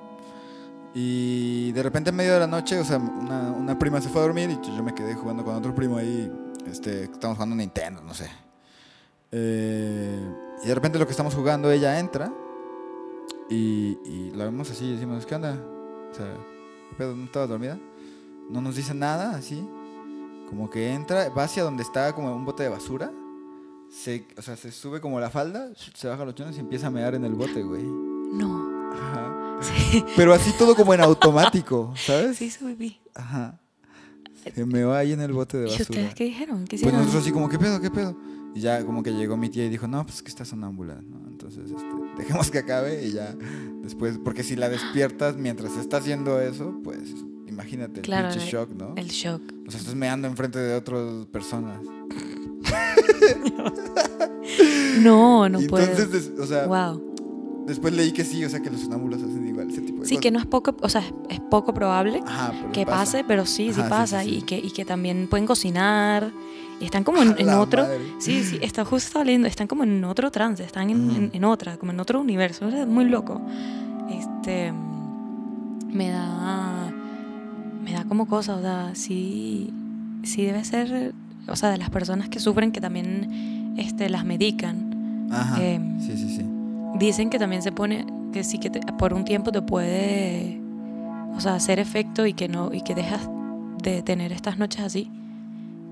Y 0.94 1.72
de 1.72 1.82
repente 1.82 2.10
en 2.10 2.16
medio 2.16 2.34
de 2.34 2.40
la 2.40 2.46
noche, 2.46 2.78
o 2.78 2.84
sea, 2.84 2.98
una, 2.98 3.78
prima 3.78 4.00
se 4.00 4.08
fue 4.10 4.20
a 4.20 4.24
dormir 4.24 4.50
y 4.50 4.76
yo 4.76 4.82
me 4.82 4.94
quedé 4.94 5.14
jugando 5.14 5.44
con 5.44 5.54
otro 5.54 5.74
primo 5.74 5.96
ahí. 5.96 6.30
Este, 6.66 7.04
estamos 7.04 7.36
jugando 7.36 7.56
Nintendo, 7.56 8.02
no 8.02 8.12
sé. 8.14 8.28
Eh, 9.32 10.18
y 10.64 10.68
de 10.68 10.74
repente 10.74 10.98
lo 10.98 11.06
que 11.06 11.10
estamos 11.12 11.34
jugando, 11.34 11.70
ella 11.70 11.98
entra 11.98 12.32
y, 13.48 13.98
y 14.04 14.32
la 14.34 14.44
vemos 14.44 14.70
así 14.70 14.84
y 14.86 14.92
decimos, 14.94 15.24
¿qué 15.26 15.34
onda? 15.34 15.52
O 16.10 16.14
sea, 16.14 16.26
¿qué 16.90 16.96
pedo? 16.96 17.14
¿No 17.14 17.24
estabas 17.24 17.48
dormida? 17.48 17.78
No 18.50 18.60
nos 18.60 18.76
dice 18.76 18.94
nada, 18.94 19.36
así. 19.36 19.66
Como 20.48 20.68
que 20.70 20.92
entra, 20.92 21.28
va 21.30 21.44
hacia 21.44 21.62
donde 21.64 21.82
está 21.82 22.12
como 22.14 22.34
un 22.34 22.44
bote 22.44 22.62
de 22.62 22.68
basura. 22.68 23.10
Se, 23.90 24.26
o 24.36 24.42
sea, 24.42 24.56
se 24.56 24.70
sube 24.72 25.00
como 25.00 25.18
la 25.20 25.30
falda, 25.30 25.70
se 25.94 26.08
baja 26.08 26.24
los 26.24 26.34
chones 26.34 26.56
y 26.56 26.60
empieza 26.60 26.88
a 26.88 26.90
mear 26.90 27.14
en 27.14 27.24
el 27.24 27.34
bote, 27.34 27.62
güey. 27.62 27.82
No. 27.84 28.92
Ajá. 28.92 29.58
Sí, 29.62 30.04
Pero 30.16 30.34
así 30.34 30.52
todo 30.58 30.74
como 30.74 30.92
en 30.94 31.00
automático, 31.00 31.94
¿sabes? 31.96 32.36
sí, 32.36 32.50
subí. 32.50 32.98
Ajá. 33.14 33.58
Se 34.54 34.64
meó 34.64 34.92
ahí 34.92 35.12
en 35.12 35.20
el 35.22 35.32
bote 35.32 35.56
de 35.58 35.64
¿Y 35.66 35.70
basura. 35.70 35.82
ustedes 35.90 36.14
qué 36.14 36.24
dijeron? 36.24 36.64
¿Qué 36.66 36.78
Pues 36.78 36.92
nosotros 36.92 37.22
así 37.22 37.32
como, 37.32 37.48
¿qué 37.48 37.58
pedo, 37.58 37.80
qué 37.80 37.90
pedo? 37.90 38.16
Y 38.54 38.60
ya 38.60 38.84
como 38.84 39.02
que 39.02 39.12
llegó 39.12 39.36
mi 39.36 39.48
tía 39.48 39.64
y 39.66 39.68
dijo, 39.68 39.88
no, 39.88 40.04
pues 40.06 40.22
que 40.22 40.28
está 40.28 40.44
sonámbula, 40.44 40.94
¿no? 41.02 41.26
Entonces, 41.28 41.64
este, 41.70 41.84
dejemos 42.18 42.50
que 42.50 42.58
acabe 42.58 43.04
y 43.06 43.12
ya 43.12 43.34
después, 43.82 44.18
porque 44.24 44.42
si 44.44 44.56
la 44.56 44.68
despiertas 44.68 45.36
mientras 45.36 45.76
está 45.76 45.96
haciendo 45.98 46.40
eso, 46.40 46.78
pues 46.84 47.00
imagínate 47.48 48.00
el 48.00 48.06
Claro, 48.06 48.28
pinche 48.28 48.44
el- 48.44 48.50
shock, 48.52 48.70
¿no? 48.72 48.94
El 48.96 49.08
shock. 49.08 49.42
O 49.66 49.70
sea, 49.70 49.80
estás 49.80 49.94
meando 49.94 50.28
enfrente 50.28 50.58
de 50.58 50.74
otras 50.76 51.26
personas. 51.26 51.80
No, 55.02 55.48
no 55.48 55.58
puedo. 55.68 55.84
entonces, 55.84 56.10
des- 56.12 56.38
o 56.40 56.46
sea, 56.46 56.66
Wow. 56.66 57.02
después 57.66 57.92
leí 57.94 58.12
que 58.12 58.24
sí, 58.24 58.44
o 58.44 58.48
sea, 58.50 58.60
que 58.60 58.70
los 58.70 58.80
sonámbulos 58.80 59.22
hacen 59.22 59.46
igual 59.46 59.70
ese 59.70 59.80
tipo 59.82 60.02
de 60.02 60.06
Sí, 60.08 60.14
cosas. 60.14 60.22
que 60.22 60.30
no 60.30 60.38
es 60.38 60.46
poco, 60.46 60.74
o 60.80 60.88
sea, 60.88 61.02
es, 61.28 61.40
poco 61.50 61.74
probable 61.74 62.22
Ajá, 62.26 62.52
que 62.72 62.84
pasa. 62.86 62.96
pase, 62.98 63.24
pero 63.26 63.44
sí, 63.46 63.72
sí 63.72 63.80
Ajá, 63.80 63.84
sí, 63.84 63.90
pasa. 63.90 64.22
sí, 64.22 64.30
sí. 64.30 64.36
Y, 64.38 64.42
que, 64.42 64.58
y 64.58 64.70
que 64.70 64.84
también 64.84 65.26
pueden 65.28 65.46
cocinar. 65.46 66.30
Y 66.80 66.84
están 66.84 67.04
como 67.04 67.22
en, 67.22 67.34
en 67.38 67.48
otro. 67.50 67.82
madre. 67.82 67.98
Sí, 68.18 68.42
sí, 68.44 68.58
está 68.62 68.84
justo 68.84 69.06
estaba 69.08 69.24
leyendo, 69.24 69.48
están 69.48 69.66
como 69.66 69.82
en 69.84 70.04
otro 70.04 70.30
trance, 70.30 70.62
están 70.64 70.90
en, 70.90 71.10
en- 71.10 71.30
en 71.32 71.44
otra, 71.44 71.76
como 71.78 71.92
en 71.92 72.00
otro 72.00 72.20
universo. 72.20 72.68
Es 72.68 72.86
muy 72.86 73.04
loco. 73.06 73.40
Este. 74.10 74.72
Me 75.92 76.10
da. 76.10 76.92
Me 77.82 77.92
da 77.92 78.04
como 78.04 78.26
cosa, 78.26 78.56
o 78.56 78.60
sea, 78.60 78.90
sí. 78.94 79.72
Sí 80.22 80.44
debe 80.44 80.64
ser. 80.64 81.12
O 81.48 81.56
sea, 81.56 81.70
de 81.70 81.78
las 81.78 81.90
personas 81.90 82.28
que 82.28 82.40
sufren 82.40 82.72
que 82.72 82.80
también 82.80 83.74
este, 83.78 84.08
las 84.08 84.24
medican. 84.24 85.28
Ajá. 85.32 85.62
Em, 85.62 86.00
sí, 86.00 86.16
sí, 86.16 86.36
sí. 86.36 86.44
Dicen 86.98 87.30
que 87.30 87.38
también 87.38 87.62
se 87.62 87.72
pone, 87.72 88.06
que 88.32 88.42
sí 88.44 88.58
que 88.58 88.70
te- 88.70 88.80
por 88.98 89.12
un 89.12 89.24
tiempo 89.24 89.52
te 89.52 89.62
puede, 89.62 90.60
o 91.36 91.40
sea, 91.40 91.54
hacer 91.54 91.78
efecto 91.78 92.26
y 92.26 92.32
que 92.32 92.48
no, 92.48 92.72
y 92.72 92.80
que 92.82 92.94
dejas 92.94 93.28
de 93.82 94.02
tener 94.02 94.32
estas 94.32 94.58
noches 94.58 94.80
así, 94.82 95.10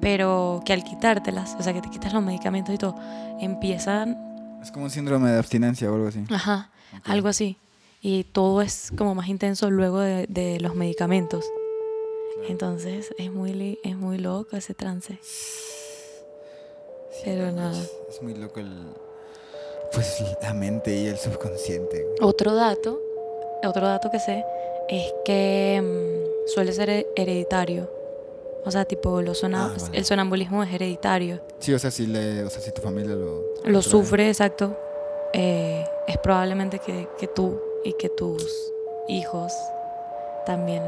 pero 0.00 0.62
que 0.64 0.73
al 0.73 0.82
quitártelas, 0.84 1.56
o 1.58 1.62
sea, 1.62 1.73
que 1.73 1.80
te 1.82 1.90
quitas 1.90 2.12
los 2.12 2.23
medicamentos 2.23 2.75
y 2.75 2.78
todo, 2.78 2.96
empiezan, 3.40 4.16
Es 4.62 4.70
como 4.70 4.84
un 4.87 4.90
síndrome 4.90 5.30
de 5.30 5.38
abstinencia 5.38 5.90
o 5.90 5.94
algo 5.94 6.08
así. 6.08 6.25
ajá, 6.30 6.70
Ok. 6.96 7.08
algo 7.11 7.28
así, 7.28 7.56
y 8.02 8.25
todo 8.25 8.62
es 8.62 8.92
como 8.96 9.14
más 9.14 9.28
intenso 9.28 9.70
luego 9.70 10.00
de, 10.00 10.26
de 10.28 10.58
los 10.61 10.75
medicamentos. 10.75 11.44
Entonces 12.49 13.15
es 13.19 13.31
muy, 13.33 13.79
es 13.83 13.97
muy 13.97 14.19
loco 14.19 14.57
ese 14.57 14.75
trance. 14.75 15.19
Sí, 17.11 17.23
pero 17.25 17.47
no, 17.47 17.53
nada. 17.53 17.81
Es, 17.81 17.93
es 18.11 18.23
muy 18.23 18.35
loco 18.35 18.61
el. 18.61 18.71
Pues 19.93 20.23
la 20.43 20.53
mente 20.55 20.95
y 20.97 21.07
el 21.07 21.17
subconsciente. 21.17 22.05
Otro 22.21 22.55
dato, 22.55 23.01
otro 23.65 23.87
dato 23.87 24.11
que 24.11 24.19
sé 24.19 24.45
es 24.89 25.13
que 25.25 25.81
mm, 25.83 26.49
suele 26.49 26.73
ser 26.73 26.91
he- 26.91 27.07
hereditario. 27.17 27.89
O 28.67 28.71
sea, 28.71 28.85
tipo, 28.87 29.21
los 29.23 29.39
sona- 29.39 29.67
Ah, 29.67 29.77
vale. 29.81 29.99
el 29.99 30.05
sonambulismo 30.05 30.63
es 30.65 30.73
hereditario. 30.75 31.41
Sí, 31.61 31.73
o 31.75 31.79
sea, 31.79 31.91
si, 31.91 32.07
le, 32.07 32.43
o 32.45 32.51
sea, 32.51 32.61
si 32.61 32.73
tu 32.73 32.83
familia 32.83 33.15
lo. 33.15 33.43
Lo 33.65 33.81
trae. 33.81 33.83
sufre, 33.83 34.29
exacto. 34.29 34.77
eh, 35.33 35.85
es 36.09 36.19
probablemente 36.19 36.79
que, 36.79 37.09
que 37.19 37.29
tú 37.29 37.61
y 37.85 37.93
que 37.95 38.09
tus 38.09 38.73
hijos 39.09 39.53
también, 40.47 40.83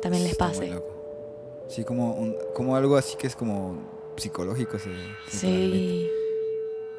también 0.00 0.24
les 0.24 0.32
muy 0.32 0.38
pase. 0.38 0.70
loco. 0.70 1.66
Sí, 1.68 1.84
como, 1.84 2.12
un, 2.14 2.36
como 2.54 2.76
algo 2.76 2.96
así 2.96 3.16
que 3.16 3.26
es 3.26 3.36
como 3.36 4.12
psicológico. 4.16 4.78
Se, 4.78 4.84
se 4.84 4.90
transmite. 4.90 5.38
Sí. 5.38 6.10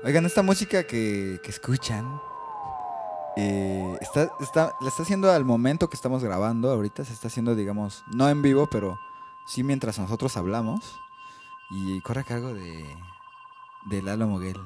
Oigan, 0.04 0.26
esta 0.26 0.42
música 0.44 0.84
que, 0.86 1.40
que 1.44 1.50
escuchan. 1.50 2.22
eh, 3.38 3.98
está, 4.02 4.30
está, 4.42 4.74
la 4.82 4.88
está 4.90 5.04
haciendo 5.04 5.32
al 5.32 5.44
momento 5.46 5.90
que 5.90 5.96
estamos 5.96 6.24
grabando 6.24 6.72
ahorita. 6.72 7.04
Se 7.06 7.14
está 7.14 7.28
haciendo, 7.28 7.56
digamos, 7.56 8.04
no 8.14 8.30
en 8.30 8.42
vivo, 8.42 8.68
pero 8.72 8.98
sí 9.48 9.64
mientras 9.64 9.98
nosotros 10.00 10.38
hablamos. 10.38 10.80
Y 11.72 12.02
corre 12.02 12.22
a 12.22 12.24
cargo 12.24 12.54
de, 12.54 12.86
de 13.90 14.02
Lalo 14.02 14.28
Moguel, 14.28 14.58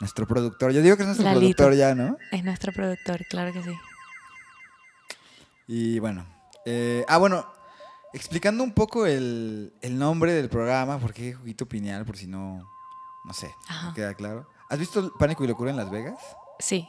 nuestro 0.00 0.26
productor. 0.26 0.72
Yo 0.72 0.82
digo 0.82 0.96
que 0.96 1.02
es 1.02 1.08
nuestro 1.08 1.26
Lalito. 1.26 1.56
productor 1.56 1.74
ya, 1.74 1.94
¿no? 1.94 2.16
Es 2.30 2.44
nuestro 2.44 2.72
productor, 2.72 3.24
claro 3.28 3.52
que 3.52 3.62
sí. 3.62 3.72
Y 5.66 5.98
bueno. 5.98 6.26
eh, 6.66 7.04
ah, 7.08 7.18
bueno. 7.18 7.46
Explicando 8.12 8.62
un 8.62 8.72
poco 8.72 9.06
el, 9.06 9.72
el 9.80 9.98
nombre 9.98 10.32
del 10.32 10.48
programa, 10.48 10.98
porque 10.98 11.32
Juguito 11.34 11.66
Pineal, 11.66 12.04
por 12.04 12.16
si 12.16 12.26
no. 12.26 12.68
No 13.24 13.32
sé, 13.32 13.54
no 13.84 13.94
queda 13.94 14.14
claro. 14.14 14.48
¿Has 14.68 14.78
visto 14.78 14.98
el 15.00 15.10
Pánico 15.18 15.44
y 15.44 15.46
Locura 15.46 15.70
en 15.70 15.76
Las 15.76 15.90
Vegas? 15.90 16.18
Sí. 16.58 16.88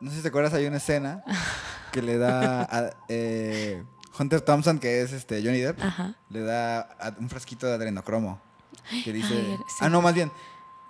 No 0.00 0.10
sé 0.10 0.16
si 0.16 0.22
te 0.22 0.28
acuerdas, 0.28 0.52
hay 0.54 0.66
una 0.66 0.78
escena 0.78 1.22
que 1.92 2.02
le 2.02 2.18
da 2.18 2.62
a 2.62 2.90
eh, 3.08 3.84
Hunter 4.18 4.40
Thompson, 4.40 4.78
que 4.78 5.00
es 5.02 5.12
este 5.12 5.42
Johnny 5.42 5.60
Depp, 5.60 5.80
Ajá. 5.82 6.16
le 6.28 6.40
da 6.40 7.14
un 7.18 7.28
frasquito 7.30 7.66
de 7.68 7.74
adrenocromo. 7.74 8.40
Que 9.04 9.12
dice. 9.12 9.32
Ay, 9.32 9.56
sí. 9.68 9.74
Ah, 9.80 9.88
no, 9.88 10.02
más 10.02 10.12
bien. 10.14 10.30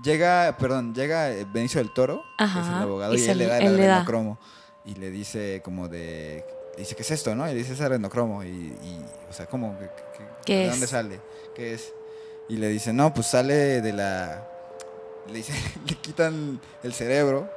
Llega, 0.02 0.56
perdón, 0.58 0.94
llega 0.94 1.30
eh, 1.30 1.44
Benicio 1.44 1.78
del 1.80 1.92
Toro, 1.92 2.22
que 2.38 2.44
es 2.44 2.50
el 2.66 2.74
abogado, 2.74 3.14
y 3.14 3.22
él 3.22 3.38
le 3.38 3.44
le- 3.44 3.50
da 3.50 3.58
el 3.58 3.76
le 3.76 3.86
da. 3.86 3.92
adrenocromo. 3.96 4.38
Y 4.86 4.94
le 4.96 5.10
dice 5.10 5.60
como 5.64 5.88
de. 5.88 6.44
Dice, 6.76 6.94
¿qué 6.96 7.02
es 7.02 7.10
esto, 7.10 7.34
no? 7.34 7.48
Y 7.48 7.52
le 7.52 7.58
dice, 7.58 7.72
es 7.74 7.80
adrenocromo. 7.80 8.42
Y, 8.42 8.48
y, 8.48 9.04
o 9.30 9.32
sea, 9.32 9.46
¿cómo? 9.46 9.78
¿Qué, 9.78 9.86
qué- 9.86 10.24
¿Qué 10.44 10.54
¿De 10.56 10.64
es? 10.66 10.70
dónde 10.72 10.86
sale? 10.86 11.20
¿Qué 11.54 11.74
es? 11.74 11.92
Y 12.48 12.56
le 12.56 12.68
dice, 12.68 12.92
no, 12.92 13.14
pues 13.14 13.28
sale 13.28 13.80
de 13.80 13.92
la. 13.92 14.46
Le 15.28 15.34
dice, 15.34 15.52
le 15.88 15.94
quitan 15.96 16.60
el 16.82 16.92
cerebro 16.92 17.48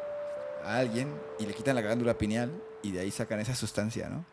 a 0.64 0.78
alguien 0.78 1.10
y 1.40 1.46
le 1.46 1.54
quitan 1.54 1.76
la 1.76 1.82
glándula 1.82 2.18
pineal 2.18 2.52
y 2.84 2.92
de 2.92 3.00
ahí 3.02 3.12
sacan 3.12 3.40
esa 3.40 3.56
sustancia, 3.56 4.08
¿no? 4.10 4.24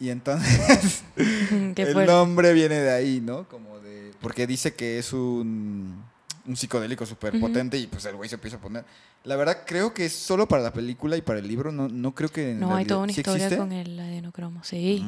Y 0.00 0.10
entonces 0.10 1.02
Qué 1.16 1.82
el 1.82 2.06
nombre 2.06 2.52
viene 2.52 2.76
de 2.80 2.90
ahí, 2.92 3.20
¿no? 3.20 3.48
Como 3.48 3.80
de. 3.80 4.12
Porque 4.20 4.46
dice 4.46 4.74
que 4.74 4.98
es 4.98 5.12
un, 5.12 6.04
un 6.48 6.56
psicodélico 6.56 7.06
súper 7.06 7.38
potente 7.38 7.78
y 7.78 7.86
pues 7.86 8.04
el 8.06 8.16
güey 8.16 8.28
se 8.28 8.36
empieza 8.36 8.56
a 8.56 8.60
poner. 8.60 8.84
La 9.24 9.36
verdad, 9.36 9.64
creo 9.66 9.92
que 9.92 10.06
es 10.06 10.12
solo 10.12 10.48
para 10.48 10.62
la 10.62 10.72
película 10.72 11.16
y 11.16 11.20
para 11.22 11.38
el 11.38 11.46
libro. 11.46 11.70
No, 11.70 11.88
no 11.88 12.14
creo 12.14 12.30
que. 12.30 12.52
en 12.52 12.60
No, 12.60 12.74
hay 12.74 12.84
toda 12.86 13.00
una 13.00 13.12
¿sí 13.12 13.20
historia 13.20 13.44
existe? 13.44 13.58
con 13.58 13.72
el 13.72 13.98
adenocromo. 14.00 14.64
Sí. 14.64 15.04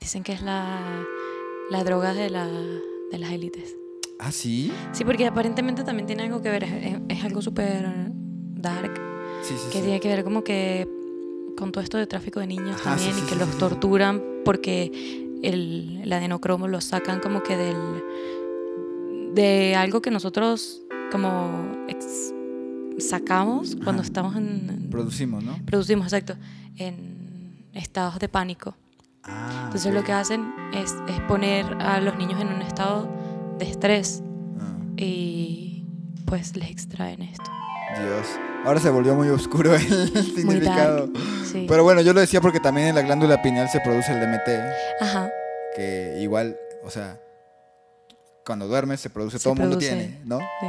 Dicen 0.00 0.22
que 0.22 0.32
es 0.32 0.42
la, 0.42 1.04
la 1.70 1.84
droga 1.84 2.14
de, 2.14 2.30
la, 2.30 2.46
de 2.46 3.18
las 3.18 3.30
élites. 3.32 3.74
Ah, 4.18 4.32
sí. 4.32 4.72
Sí, 4.92 5.04
porque 5.04 5.26
aparentemente 5.26 5.84
también 5.84 6.06
tiene 6.06 6.24
algo 6.24 6.40
que 6.42 6.50
ver, 6.50 6.64
es, 7.08 7.24
algo 7.24 7.42
súper 7.42 7.86
dark, 8.10 8.94
Sí, 9.42 9.54
sí, 9.56 9.70
que 9.70 9.80
tiene 9.80 10.00
que 10.00 10.08
ver 10.08 10.24
como 10.24 10.42
que 10.42 10.88
con 11.56 11.70
todo 11.70 11.82
esto 11.84 11.98
de 11.98 12.06
tráfico 12.06 12.40
de 12.40 12.48
niños 12.48 12.80
Ajá, 12.80 12.96
también 12.96 13.16
y 13.16 13.22
que 13.28 13.36
los 13.36 13.56
torturan 13.58 14.22
porque 14.44 14.90
el, 15.42 16.00
el 16.02 16.12
adenocromo 16.12 16.66
lo 16.66 16.80
sacan 16.80 17.20
como 17.20 17.42
que 17.44 17.56
del 17.56 17.76
de 19.38 19.76
algo 19.76 20.02
que 20.02 20.10
nosotros 20.10 20.82
como 21.12 21.76
ex- 21.88 22.34
sacamos 22.98 23.76
cuando 23.84 24.00
Ajá. 24.02 24.08
estamos 24.08 24.36
en, 24.36 24.68
en- 24.68 24.90
Producimos, 24.90 25.44
¿no? 25.44 25.56
producimos, 25.64 26.06
exacto, 26.12 26.34
en 26.76 27.64
estados 27.74 28.18
de 28.18 28.28
pánico. 28.28 28.74
Ah, 29.22 29.62
Entonces 29.66 29.90
ok. 29.90 29.94
lo 29.98 30.04
que 30.04 30.12
hacen 30.12 30.52
es, 30.74 30.94
es 31.08 31.20
poner 31.28 31.66
a 31.80 32.00
los 32.00 32.16
niños 32.18 32.40
en 32.40 32.48
un 32.48 32.62
estado 32.62 33.08
de 33.58 33.70
estrés 33.70 34.22
Ah, 34.60 34.74
y 34.96 35.84
pues 36.26 36.56
les 36.56 36.70
extraen 36.70 37.22
esto. 37.22 37.50
Dios. 38.02 38.26
Ahora 38.64 38.80
se 38.80 38.90
volvió 38.90 39.14
muy 39.14 39.28
oscuro 39.28 39.74
el 39.76 39.88
Muy 39.88 40.22
significado. 40.24 41.06
dark. 41.06 41.12
Sí. 41.50 41.64
Pero 41.68 41.84
bueno, 41.84 42.00
yo 42.02 42.12
lo 42.12 42.20
decía 42.20 42.40
porque 42.40 42.58
también 42.60 42.88
en 42.88 42.94
la 42.96 43.02
glándula 43.02 43.40
pineal 43.40 43.68
se 43.68 43.80
produce 43.80 44.12
el 44.12 44.20
DMT, 44.20 44.48
Ajá. 45.00 45.30
que 45.76 46.18
igual, 46.20 46.56
o 46.84 46.90
sea, 46.90 47.20
cuando 48.48 48.66
duermes 48.66 49.00
se 49.00 49.10
produce, 49.10 49.38
Se 49.38 49.44
todo 49.44 49.52
el 49.52 49.60
mundo 49.60 49.76
tiene, 49.78 50.20
¿no? 50.24 50.38
sí. 50.38 50.66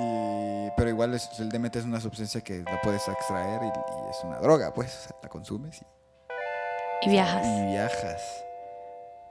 Y- 0.00 0.70
pero 0.76 0.88
igual 0.88 1.14
es- 1.14 1.28
el 1.38 1.50
DMT 1.50 1.76
es 1.78 1.84
una 1.84 2.00
sustancia 2.00 2.40
que 2.40 2.58
la 2.62 2.80
puedes 2.82 3.06
extraer 3.06 3.62
y, 3.62 3.66
y 3.66 4.10
es 4.10 4.16
una 4.24 4.38
droga, 4.40 4.72
pues, 4.74 4.92
o 4.96 5.08
sea, 5.08 5.16
la 5.22 5.28
consumes 5.28 5.80
y, 5.82 7.06
Y 7.06 7.10
viajas. 7.10 7.46
y 7.46 7.66
viajas. 7.66 8.44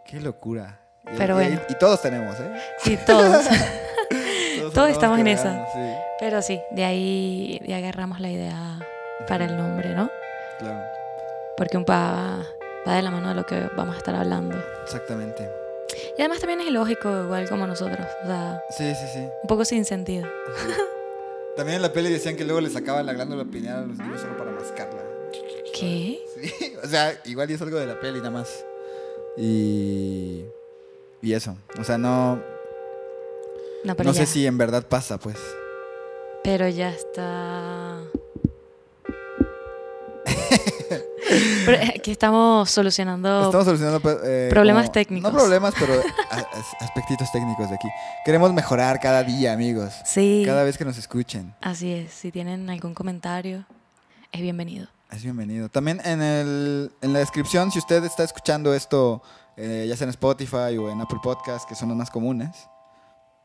Qué 0.06 0.22
locura. 0.22 0.80
Pero 1.18 1.36
bueno. 1.36 1.60
Y, 1.68 1.74
todos 1.80 2.02
tenemos, 2.02 2.40
¿eh? 2.40 2.54
Sí, 2.78 2.98
todos. 3.06 3.46
Todos, 4.60 4.74
Todos 4.74 4.90
estamos 4.92 5.20
en 5.20 5.38
Sí, 5.38 5.96
Pero 6.20 6.42
sí, 6.42 6.62
de 6.72 6.86
ahí, 6.86 7.60
de 7.66 7.74
ahí 7.74 7.84
agarramos 7.84 8.20
la 8.22 8.30
idea 8.30 8.80
para 9.28 9.46
el 9.46 9.58
nombre, 9.58 9.90
¿no? 9.96 10.10
claro, 10.60 10.80
Porque 11.58 11.76
un 11.76 11.84
pa 11.84 12.38
va 12.88 12.96
de 12.96 13.02
la 13.02 13.12
mano 13.12 13.30
de 13.30 13.36
lo 13.36 13.46
que 13.46 13.68
vamos 13.76 13.96
a 13.96 13.98
estar 13.98 14.16
hablando. 14.16 14.58
exactamente. 14.84 15.63
Y 16.18 16.22
además 16.22 16.40
también 16.40 16.62
es 16.62 16.68
ilógico, 16.68 17.10
igual 17.24 17.48
como 17.50 17.66
nosotros. 17.68 18.06
O 18.24 18.28
sea, 18.28 18.64
Sí, 18.78 18.94
sí, 18.96 19.06
sí. 19.14 19.20
un 19.20 19.48
poco 19.48 19.66
sin 19.66 19.86
sentido. 19.86 20.28
También 21.56 21.76
en 21.78 21.82
la 21.84 21.94
peli 21.94 22.10
decían 22.12 22.36
que 22.36 22.44
luego 22.46 22.62
le 22.62 22.70
sacaban 22.70 23.06
la 23.06 23.14
glándula 23.14 23.46
pineal 23.46 23.84
a 23.84 23.86
los 23.86 23.98
niños 23.98 24.22
solo 24.22 24.38
para 24.38 24.52
mascarla. 24.52 25.02
¿Qué? 25.74 26.20
Sí, 26.42 26.76
o 26.84 26.88
sea, 26.88 27.14
igual 27.26 27.50
y 27.50 27.54
es 27.54 27.62
algo 27.62 27.78
de 27.80 27.86
la 27.88 28.00
peli 28.00 28.18
nada 28.20 28.32
más. 28.32 28.66
Y. 29.38 30.44
Y 31.22 31.34
eso. 31.34 31.56
O 31.80 31.84
sea, 31.84 31.98
no. 31.98 32.36
No, 33.84 33.96
pero 33.96 34.10
no 34.10 34.14
ya. 34.14 34.26
sé 34.26 34.32
si 34.32 34.46
en 34.48 34.58
verdad 34.58 34.86
pasa, 34.88 35.18
pues. 35.18 35.38
Pero 36.44 36.68
ya 36.70 36.90
está. 36.90 37.93
Pero 41.66 41.78
eh, 41.78 41.94
aquí 41.98 42.12
estamos 42.12 42.70
solucionando. 42.70 43.46
Estamos 43.46 43.66
solucionando 43.66 44.00
pe- 44.02 44.18
eh, 44.24 44.50
Problemas 44.50 44.84
como- 44.86 44.92
técnicos. 44.94 45.32
No 45.34 45.38
problemas, 45.40 45.74
pero 45.80 45.94
aspectitos 46.80 47.32
técnicos 47.32 47.70
de 47.70 47.76
aquí. 47.76 47.88
Queremos 48.26 48.52
mejorar 48.54 49.00
cada 49.00 49.24
día, 49.24 49.54
amigos. 49.54 49.94
Sí, 50.06 50.44
Cada 50.46 50.64
vez 50.64 50.78
que 50.78 50.86
nos 50.86 50.98
escuchen. 50.98 51.54
así 51.62 51.92
es. 51.94 52.12
Si 52.12 52.32
tienen 52.32 52.70
algún 52.70 52.94
comentario, 52.94 53.66
es 54.32 54.42
bienvenido. 54.42 54.88
Es 55.12 55.24
bienvenido. 55.24 55.70
También 55.70 56.02
en, 56.06 56.22
el, 56.22 56.92
en 57.02 57.14
la 57.14 57.20
descripción, 57.20 57.72
si 57.72 57.80
usted 57.80 58.04
está 58.04 58.24
escuchando 58.24 58.74
esto, 58.74 59.22
eh, 59.58 59.86
ya 59.88 59.96
sea 59.96 60.06
en 60.06 60.10
Spotify 60.10 60.78
o 60.80 60.90
en 60.92 61.00
Apple 61.02 61.20
Podcast, 61.22 61.70
que 61.70 61.76
son 61.76 61.90
los 61.90 61.98
más 61.98 62.10
comunes, 62.10 62.68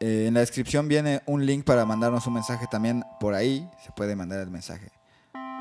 eh, 0.00 0.26
en 0.28 0.34
la 0.34 0.40
descripción 0.40 0.88
viene 0.88 1.22
un 1.26 1.44
link 1.44 1.64
para 1.64 1.84
mandarnos 1.84 2.26
un 2.26 2.34
mensaje 2.34 2.66
también. 2.70 3.04
Por 3.20 3.34
ahí 3.34 3.68
se 3.84 3.92
puede 3.92 4.16
mandar 4.16 4.40
el 4.40 4.48
mensaje. 4.50 4.88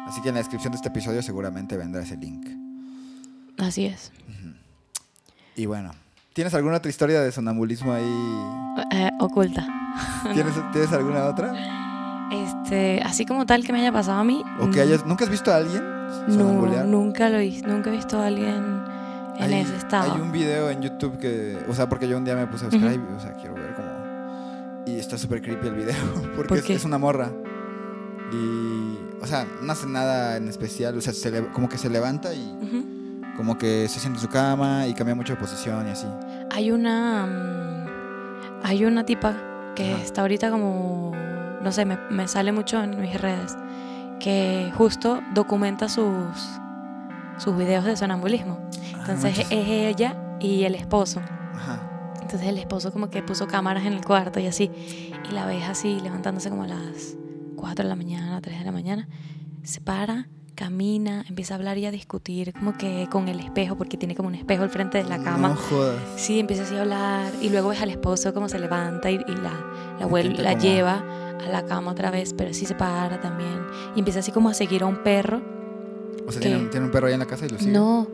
Así 0.08 0.22
que 0.22 0.30
en 0.30 0.36
la 0.36 0.40
descripción 0.40 0.72
de 0.72 0.78
este 0.78 0.90
episodio 0.90 1.22
seguramente 1.22 1.76
vendrá 1.78 2.02
ese 2.02 2.18
link. 2.18 2.48
Así 3.60 3.86
es. 3.86 4.12
Y 5.56 5.66
bueno, 5.66 5.92
¿tienes 6.34 6.54
alguna 6.54 6.78
otra 6.78 6.90
historia 6.90 7.22
de 7.22 7.32
sonambulismo 7.32 7.92
ahí? 7.94 8.84
Eh, 8.92 9.10
oculta. 9.20 9.68
¿Tienes, 10.34 10.54
¿tienes 10.72 10.92
alguna 10.94 11.26
otra? 11.26 11.54
Este, 12.32 13.02
así 13.04 13.26
como 13.26 13.46
tal 13.46 13.64
que 13.66 13.74
me 13.74 13.80
haya 13.80 13.92
pasado 13.92 14.20
a 14.20 14.24
mí. 14.24 14.44
¿O 14.60 14.70
que 14.70 14.82
hayas, 14.82 15.06
¿Nunca 15.06 15.24
has 15.26 15.32
visto 15.32 15.52
a 15.52 15.56
alguien 15.58 15.82
No, 16.28 16.34
sonambulear? 16.34 16.86
nunca 16.86 17.30
lo 17.30 17.38
he 17.40 17.62
nunca 17.64 17.90
he 17.90 17.94
visto 17.94 18.20
a 18.20 18.28
alguien 18.28 18.84
en 19.38 19.42
Hay- 19.44 19.54
ese 19.62 19.76
estado. 19.78 20.14
Hay 20.14 20.22
un 20.22 20.32
video 20.32 20.70
en 20.70 20.82
YouTube 20.82 21.18
que, 21.20 21.58
o 21.68 21.74
sea, 21.74 21.90
porque 21.90 22.08
yo 22.08 22.18
un 22.18 22.26
día 22.26 22.36
me 22.36 22.46
puse 22.48 22.66
a 22.66 22.70
buscar, 22.70 22.92
Ujú. 22.92 23.02
ahí, 23.02 23.16
o 23.16 23.20
sea, 23.20 23.34
quiero 23.34 23.56
ver 23.56 23.74
cómo. 23.76 23.88
Y 24.86 25.00
está 25.00 25.18
súper 25.18 25.42
creepy 25.42 25.68
el 25.68 25.76
video, 25.76 25.96
porque 26.36 26.48
¿Por 26.50 26.58
es, 26.60 26.70
es 26.70 26.86
una 26.86 26.98
morra. 26.98 27.32
Y, 28.32 28.98
o 29.22 29.26
sea, 29.28 29.46
no 29.62 29.72
hace 29.72 29.88
nada 29.88 30.38
en 30.38 30.48
especial, 30.48 30.98
o 30.98 31.02
sea, 31.02 31.14
se 31.14 31.32
le- 31.32 31.48
como 31.48 31.68
que 31.70 31.78
se 31.78 31.90
levanta 31.90 32.34
y 32.34 32.54
como 33.36 33.58
que 33.58 33.88
se 33.88 34.00
siente 34.00 34.18
en 34.20 34.22
su 34.24 34.30
cama 34.30 34.88
y 34.88 34.94
cambia 34.94 35.14
mucho 35.16 35.34
de 35.34 35.40
posición 35.40 35.88
y 35.88 35.92
así. 35.92 36.08
Hay 36.52 36.72
una 36.72 37.26
mm, 37.26 38.66
hay 38.66 38.86
una 38.86 39.06
tipa 39.06 39.36
que 39.76 39.94
Ajá. 39.94 40.04
está 40.04 40.22
ahorita 40.22 40.50
como 40.52 41.12
no 41.64 41.72
sé, 41.72 41.86
me, 41.86 41.98
me 42.10 42.28
sale 42.28 42.52
mucho 42.52 42.82
en 42.84 43.00
mis 43.02 43.20
redes 43.20 43.56
que 44.20 44.72
justo 44.76 45.22
documenta 45.34 45.90
sus 45.90 46.26
sus 47.38 47.56
videos 47.56 47.86
de 47.86 47.96
sonambulismo. 47.96 48.58
Ah, 48.96 48.98
Entonces 49.02 49.40
es 49.40 49.48
ella 49.52 50.16
y 50.40 50.64
el 50.64 50.74
esposo. 50.74 51.22
Ajá. 51.56 51.80
Entonces 52.22 52.48
el 52.50 52.58
esposo 52.58 52.92
como 52.92 53.10
que 53.12 53.22
puso 53.22 53.46
cámaras 53.48 53.86
en 53.86 53.94
el 53.94 54.04
cuarto 54.04 54.40
y 54.40 54.48
así. 54.48 54.72
Y 55.30 55.34
la 55.34 55.46
ves 55.46 55.64
así 55.70 56.00
levantándose 56.00 56.50
como 56.50 56.64
a 56.64 56.68
las 56.68 57.16
4 57.58 57.84
de 57.84 57.90
la 57.90 57.96
mañana, 57.98 58.40
3 58.42 58.60
de 58.60 58.66
la 58.66 58.72
mañana. 58.72 59.08
Se 59.64 59.82
para, 59.82 60.28
camina, 60.56 61.26
empieza 61.28 61.54
a 61.54 61.58
hablar 61.58 61.78
y 61.78 61.86
a 61.86 61.92
discutir 61.92 62.54
como 62.54 62.78
que 62.78 63.08
con 63.12 63.28
el 63.28 63.40
espejo, 63.42 63.76
porque 63.78 63.98
tiene 63.98 64.16
como 64.16 64.30
un 64.30 64.36
espejo 64.36 64.64
al 64.64 64.70
frente 64.70 64.98
de 65.00 65.04
la 65.04 65.22
cama. 65.22 65.50
No 65.50 65.56
jodas. 65.56 65.96
Sí, 66.16 66.40
empieza 66.40 66.64
así 66.64 66.76
a 66.76 66.82
hablar 66.82 67.32
y 67.42 67.50
luego 67.50 67.70
ves 67.70 67.82
al 67.82 67.90
esposo 67.90 68.34
como 68.34 68.48
se 68.48 68.58
levanta 68.60 69.12
y, 69.12 69.16
y 69.16 69.36
la, 69.36 69.52
la, 70.00 70.08
la 70.08 70.08
como- 70.08 70.18
lleva 70.62 71.04
a 71.46 71.50
la 71.50 71.66
cama 71.66 71.92
otra 71.92 72.10
vez, 72.12 72.34
pero 72.34 72.54
sí 72.54 72.66
se 72.66 72.76
para 72.76 73.20
también. 73.20 73.60
Y 73.96 74.00
empieza 74.00 74.20
así 74.22 74.32
como 74.32 74.50
a 74.50 74.54
seguir 74.54 74.84
a 74.84 74.86
un 74.86 75.04
perro. 75.04 75.42
O 76.26 76.32
sea, 76.32 76.42
¿Qué? 76.42 76.48
tiene, 76.50 76.70
tiene 76.70 76.86
un 76.86 76.92
perro 76.92 77.08
ahí 77.08 77.14
en 77.14 77.20
la 77.20 77.26
casa 77.28 77.46
y 77.46 77.50
lo 77.50 77.60
sigue. 77.60 77.72
No, 77.72 78.08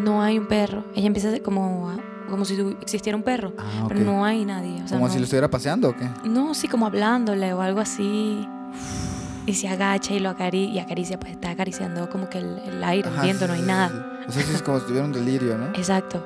no 0.00 0.22
hay 0.22 0.38
un 0.38 0.46
perro. 0.48 0.84
Ella 0.96 1.06
empieza 1.06 1.38
como, 1.40 1.90
a- 1.90 1.98
como 2.28 2.44
si 2.44 2.58
existiera 2.80 3.16
un 3.16 3.22
perro, 3.22 3.52
Ah, 3.58 3.82
ok. 3.84 3.88
pero 3.88 4.00
no 4.00 4.24
hay 4.24 4.44
nadie. 4.44 4.82
O 4.82 4.88
sea, 4.88 4.96
Como 4.96 5.06
no- 5.06 5.12
si 5.12 5.18
lo 5.18 5.24
estuviera 5.24 5.48
paseando 5.48 5.90
o 5.90 5.96
qué. 5.96 6.08
No, 6.28 6.54
sí, 6.54 6.66
como 6.68 6.86
hablándole 6.86 7.52
o 7.54 7.60
algo 7.60 7.80
así. 7.80 8.48
Y 9.46 9.54
se 9.54 9.68
agacha 9.68 10.14
y 10.14 10.20
lo 10.20 10.30
acaricia, 10.30 10.72
y 10.74 10.78
acaricia, 10.78 11.20
pues 11.20 11.32
está 11.32 11.50
acariciando 11.50 12.08
como 12.08 12.30
que 12.30 12.38
el, 12.38 12.58
el 12.66 12.82
aire, 12.82 13.08
el 13.08 13.14
Ajá, 13.14 13.24
viento, 13.24 13.44
sí, 13.44 13.48
no 13.48 13.54
hay 13.54 13.60
sí, 13.60 13.66
nada. 13.66 13.88
sí. 13.90 14.28
O 14.28 14.32
sea, 14.32 14.42
es 14.54 14.62
como 14.62 14.80
si 14.80 14.86
tuviera 14.86 15.04
un 15.04 15.12
delirio, 15.12 15.58
¿no? 15.58 15.66
Exacto. 15.74 16.24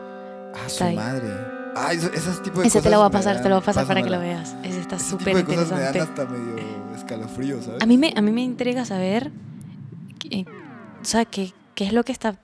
Ah, 0.55 0.69
su 0.69 0.85
madre. 0.93 1.29
Ah, 1.75 1.93
eso- 1.93 2.11
esos 2.13 2.43
tipos 2.43 2.61
de 2.63 2.69
Ese 2.69 2.79
cosas. 2.79 2.83
te 2.85 2.91
lo 2.91 2.99
voy 2.99 3.07
a 3.07 3.11
pasar, 3.11 3.35
dan- 3.35 3.43
te 3.43 3.49
lo 3.49 3.57
voy 3.57 3.63
a 3.63 3.67
pasar 3.67 3.87
para 3.87 4.03
que 4.03 4.11
lo 4.11 4.17
pásamela. 4.19 4.37
veas. 4.43 4.57
Ese 4.65 4.81
está 4.81 4.99
súper 4.99 5.35
de 5.37 5.45
cosas 5.45 5.71
me 5.73 5.81
dan 5.81 5.87
interesante. 5.89 6.23
hasta 6.23 6.33
medio 6.33 6.57
escalofrío, 6.97 7.63
¿sabes? 7.63 7.83
A 7.83 7.87
mí 7.87 7.99
me, 7.99 8.13
a 8.17 8.21
mí 8.23 8.31
me 8.33 8.43
intriga 8.43 8.85
saber, 8.85 9.31
que- 10.21 10.47
o 11.01 11.05
sea, 11.05 11.25
qué, 11.25 11.53
qué 11.75 11.87
es 11.87 11.93
lo 11.93 12.05
que 12.05 12.13
está 12.13 12.37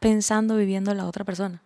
pensando, 0.00 0.56
viviendo 0.56 0.92
la 0.94 1.06
otra 1.06 1.24
persona. 1.24 1.62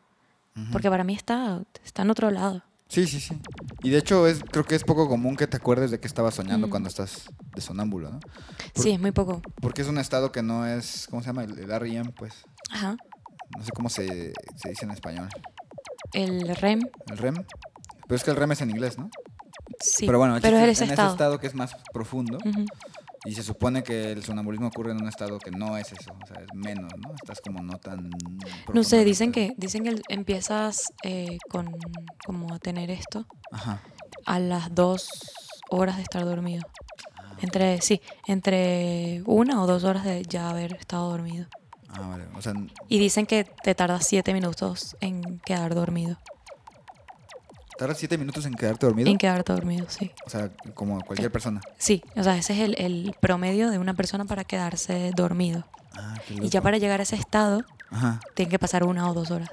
Ujú. 0.57 0.67
Porque 0.73 0.91
para 0.91 1.05
mí 1.05 1.15
está, 1.15 1.61
está 1.85 2.03
en 2.03 2.11
otro 2.11 2.31
lado. 2.33 2.63
Sí, 2.91 3.07
sí, 3.07 3.21
sí. 3.21 3.39
Y 3.83 3.91
de 3.91 3.99
hecho 3.99 4.27
es, 4.27 4.41
creo 4.43 4.65
que 4.65 4.75
es 4.75 4.83
poco 4.83 5.09
común 5.09 5.37
que 5.37 5.47
te 5.47 5.57
acuerdes 5.57 5.91
de 5.93 6.01
que 6.01 6.09
estabas 6.09 6.35
soñando 6.35 6.67
Mm. 6.67 6.71
cuando 6.71 6.89
estás 6.89 7.23
de 7.55 7.61
sonámbulo, 7.61 8.11
¿no? 8.11 8.19
Por- 8.75 8.83
Sí, 8.83 8.91
es 8.91 9.01
muy 9.01 9.13
poco. 9.13 9.41
Porque 9.63 9.83
es 9.83 9.89
un 9.89 9.99
estado 9.99 10.33
que 10.33 10.43
no 10.43 10.67
es, 10.67 11.07
¿cómo 11.09 11.23
se 11.23 11.29
llama? 11.29 11.45
El, 11.45 11.57
el 11.57 11.81
REM, 11.81 12.11
pues. 12.13 12.35
Ajá. 12.71 12.97
No 13.57 13.65
sé 13.65 13.71
cómo 13.73 13.89
se, 13.89 14.33
se 14.57 14.69
dice 14.71 14.85
en 14.85 14.91
español. 14.91 15.29
El 16.13 16.55
REM, 16.57 16.81
El 17.11 17.19
REM. 17.19 17.35
Pero 18.07 18.17
es 18.17 18.25
que 18.25 18.31
el 18.33 18.37
REM 18.37 18.53
es 18.53 18.61
en 18.61 18.71
inglés, 18.71 18.99
¿no? 18.99 19.09
sí. 19.81 20.05
Pero 20.05 20.19
bueno, 20.19 20.37
pero 20.43 20.59
es 20.59 20.69
ese 20.71 20.85
en 20.85 20.91
estado. 20.91 21.09
ese 21.09 21.15
estado 21.15 21.39
que 21.41 21.47
es 21.47 21.55
más 21.55 21.75
profundo. 21.93 22.39
Ujú. 22.45 22.65
Y 23.25 23.35
se 23.35 23.43
supone 23.43 23.83
que 23.83 24.13
el 24.13 24.25
sonambulismo 24.25 24.69
ocurre 24.69 24.93
en 24.93 25.03
un 25.03 25.09
estado 25.09 25.39
que 25.39 25.51
no 25.51 25.77
es 25.77 25.93
eso. 25.93 26.11
O 26.23 26.27
sea, 26.27 26.43
es 26.43 26.49
menos, 26.55 26.91
¿no? 26.97 27.13
Estás 27.15 27.41
como 27.41 27.63
no 27.63 27.79
tan... 27.79 28.09
No 28.73 28.83
sé, 28.83 29.05
dicen 29.05 29.31
que, 29.31 29.53
dicen 29.59 29.85
que 29.85 30.01
empiezas 30.09 30.93
eh, 31.03 31.37
con 31.51 31.77
como 32.25 32.55
a 32.55 32.59
tener 32.59 32.91
esto 32.91 33.27
Ajá. 33.53 33.83
a 34.25 34.39
las 34.39 34.75
dos 34.75 35.09
horas 35.69 35.97
de 35.97 36.03
estar 36.03 36.25
dormido. 36.25 36.63
Ah, 37.19 37.37
Entre, 37.43 37.81
sí, 37.83 38.01
entre 38.27 39.23
una 39.27 39.63
o 39.63 39.67
dos 39.67 39.85
horas 39.85 40.05
de 40.05 40.23
ya 40.23 40.49
haber 40.49 40.75
estado 40.75 41.11
dormido. 41.11 41.47
Ah, 41.89 42.07
vale. 42.09 42.25
O 42.35 42.41
sea, 42.41 42.55
Y 42.89 42.99
dicen 42.99 43.27
que 43.27 43.45
te 43.45 43.75
tardas 43.75 44.07
siete 44.07 44.33
minutos 44.33 44.97
en 45.01 45.41
quedar 45.41 45.75
dormido. 45.75 46.17
Tardas 47.81 47.97
siete 47.97 48.19
minutos 48.19 48.45
en 48.45 48.53
quedarte 48.53 48.85
dormido. 48.85 49.09
En 49.11 49.17
quedarte 49.17 49.55
dormido, 49.55 49.87
sí. 49.89 50.11
O 50.27 50.29
sea, 50.31 50.51
como 50.75 51.01
cualquier 51.01 51.33
persona. 51.33 51.63
Sí, 51.79 52.03
o 52.15 52.23
sea, 52.23 52.37
ese 52.37 52.53
es 52.53 52.59
el, 52.61 52.75
el 52.79 53.15
promedio 53.21 53.71
de 53.71 53.79
una 53.79 53.95
persona 53.95 54.27
para 54.27 54.45
quedarse 54.45 55.13
dormido. 55.17 55.65
Ah, 55.97 56.15
qué 56.29 56.35
Y 56.35 56.49
ya 56.51 56.59
loco. 56.59 56.65
para 56.65 56.77
llegar 56.77 57.01
a 57.01 57.05
ese 57.05 57.17
estado, 57.17 57.65
Ajá. 57.91 58.21
tienen 58.35 58.51
que 58.51 58.59
pasar 58.59 58.85
una 58.85 59.11
o 59.11 59.15
dos 59.15 59.31
horas. 59.31 59.49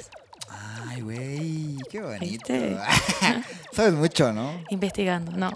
Ay, 0.50 1.00
güey, 1.02 1.78
qué 1.90 2.02
bonito. 2.02 2.54
Sabes 3.72 3.94
mucho, 3.94 4.34
¿no? 4.34 4.62
Investigando, 4.72 5.32
no. 5.32 5.50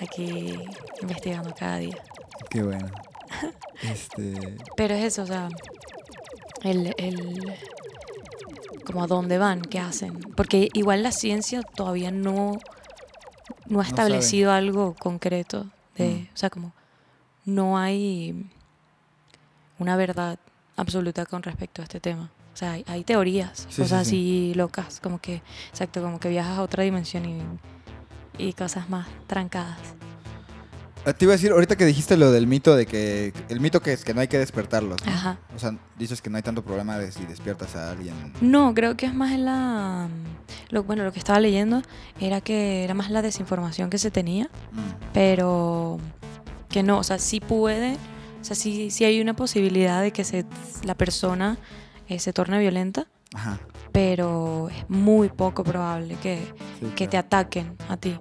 Aquí 0.00 0.58
investigando 1.02 1.54
cada 1.54 1.76
día. 1.76 1.96
Qué 2.48 2.62
bueno. 2.62 2.88
Este, 3.82 4.56
Pero 4.76 4.94
es 4.94 5.04
eso, 5.04 5.22
o 5.22 5.26
sea, 5.26 5.48
el, 6.62 6.94
el 6.98 7.40
como 8.90 9.04
a 9.04 9.06
dónde 9.06 9.38
van, 9.38 9.62
qué 9.62 9.78
hacen. 9.78 10.18
Porque 10.36 10.68
igual 10.74 11.02
la 11.02 11.12
ciencia 11.12 11.62
todavía 11.62 12.10
no, 12.10 12.58
no 13.66 13.80
ha 13.80 13.84
establecido 13.84 14.52
algo 14.52 14.94
concreto. 14.94 15.66
De, 15.96 16.08
Mm. 16.08 16.28
O 16.34 16.36
sea, 16.36 16.50
como 16.50 16.72
no 17.44 17.76
hay 17.78 18.46
una 19.78 19.96
verdad 19.96 20.38
absoluta 20.76 21.26
con 21.26 21.42
respecto 21.42 21.82
a 21.82 21.84
este 21.84 22.00
tema. 22.00 22.30
O 22.52 22.56
sea, 22.56 22.72
hay, 22.72 22.84
hay 22.86 23.04
teorías, 23.04 23.66
Sí, 23.70 23.82
cosas 23.82 24.06
sí, 24.06 24.10
sí. 24.10 24.50
así 24.50 24.54
locas, 24.54 25.00
como 25.00 25.18
que, 25.20 25.42
exacto, 25.70 26.02
como 26.02 26.18
que 26.20 26.28
viajas 26.28 26.58
a 26.58 26.62
otra 26.62 26.82
dimensión 26.84 27.24
y, 27.26 27.40
y 28.38 28.52
cosas 28.54 28.88
más 28.90 29.06
trancadas. 29.26 29.78
Ah, 31.04 31.12
te 31.12 31.24
iba 31.24 31.32
a 31.32 31.36
decir, 31.36 31.50
ahorita 31.52 31.76
que 31.76 31.84
dijiste 31.84 32.16
lo 32.16 32.30
del 32.32 32.46
mito 32.46 32.74
de 32.76 32.86
que. 32.86 33.32
El 33.48 33.60
mito 33.60 33.80
que 33.80 33.92
es 33.92 34.04
que 34.04 34.14
no 34.14 34.20
hay 34.20 34.28
que 34.28 34.38
despertarlos. 34.38 35.04
¿no? 35.04 35.12
Ajá. 35.12 35.38
O 35.54 35.58
sea, 35.58 35.74
dices 35.98 36.20
que 36.22 36.30
no 36.30 36.36
hay 36.36 36.42
tanto 36.42 36.62
problema 36.64 36.98
de 36.98 37.12
si 37.12 37.24
despiertas 37.26 37.76
a 37.76 37.90
alguien. 37.90 38.14
No, 38.40 38.74
creo 38.74 38.96
que 38.96 39.06
es 39.06 39.14
más 39.14 39.32
en 39.32 39.44
la... 39.44 40.08
Lo, 40.70 40.82
bueno, 40.84 41.04
lo 41.04 41.12
que 41.12 41.18
estaba 41.18 41.40
leyendo 41.40 41.82
era 42.20 42.40
que 42.40 42.84
era 42.84 42.94
más 42.94 43.10
la 43.10 43.22
desinformación 43.22 43.90
que 43.90 43.98
se 43.98 44.10
tenía, 44.10 44.50
Mm. 44.72 45.04
pero 45.12 45.98
que 46.68 46.82
no, 46.82 46.98
o 46.98 47.02
sea, 47.02 47.18
sí 47.18 47.40
puede, 47.40 47.94
o 48.40 48.44
sea, 48.44 48.54
sí, 48.56 48.90
sí 48.90 49.04
hay 49.04 49.20
una 49.20 49.34
posibilidad 49.34 50.00
de 50.02 50.12
que 50.12 50.22
se, 50.24 50.44
la 50.84 50.94
persona 50.94 51.58
eh, 52.08 52.20
se 52.20 52.32
torne 52.32 52.58
violenta, 52.60 53.06
Ajá. 53.34 53.58
pero 53.90 54.68
es 54.70 54.88
muy 54.88 55.28
poco 55.30 55.64
probable 55.64 56.16
que, 56.22 56.38
sí, 56.78 56.86
que 56.94 57.06
te 57.06 57.10
claro. 57.10 57.26
ataquen 57.26 57.76
a 57.88 57.96
ti. 57.96 58.16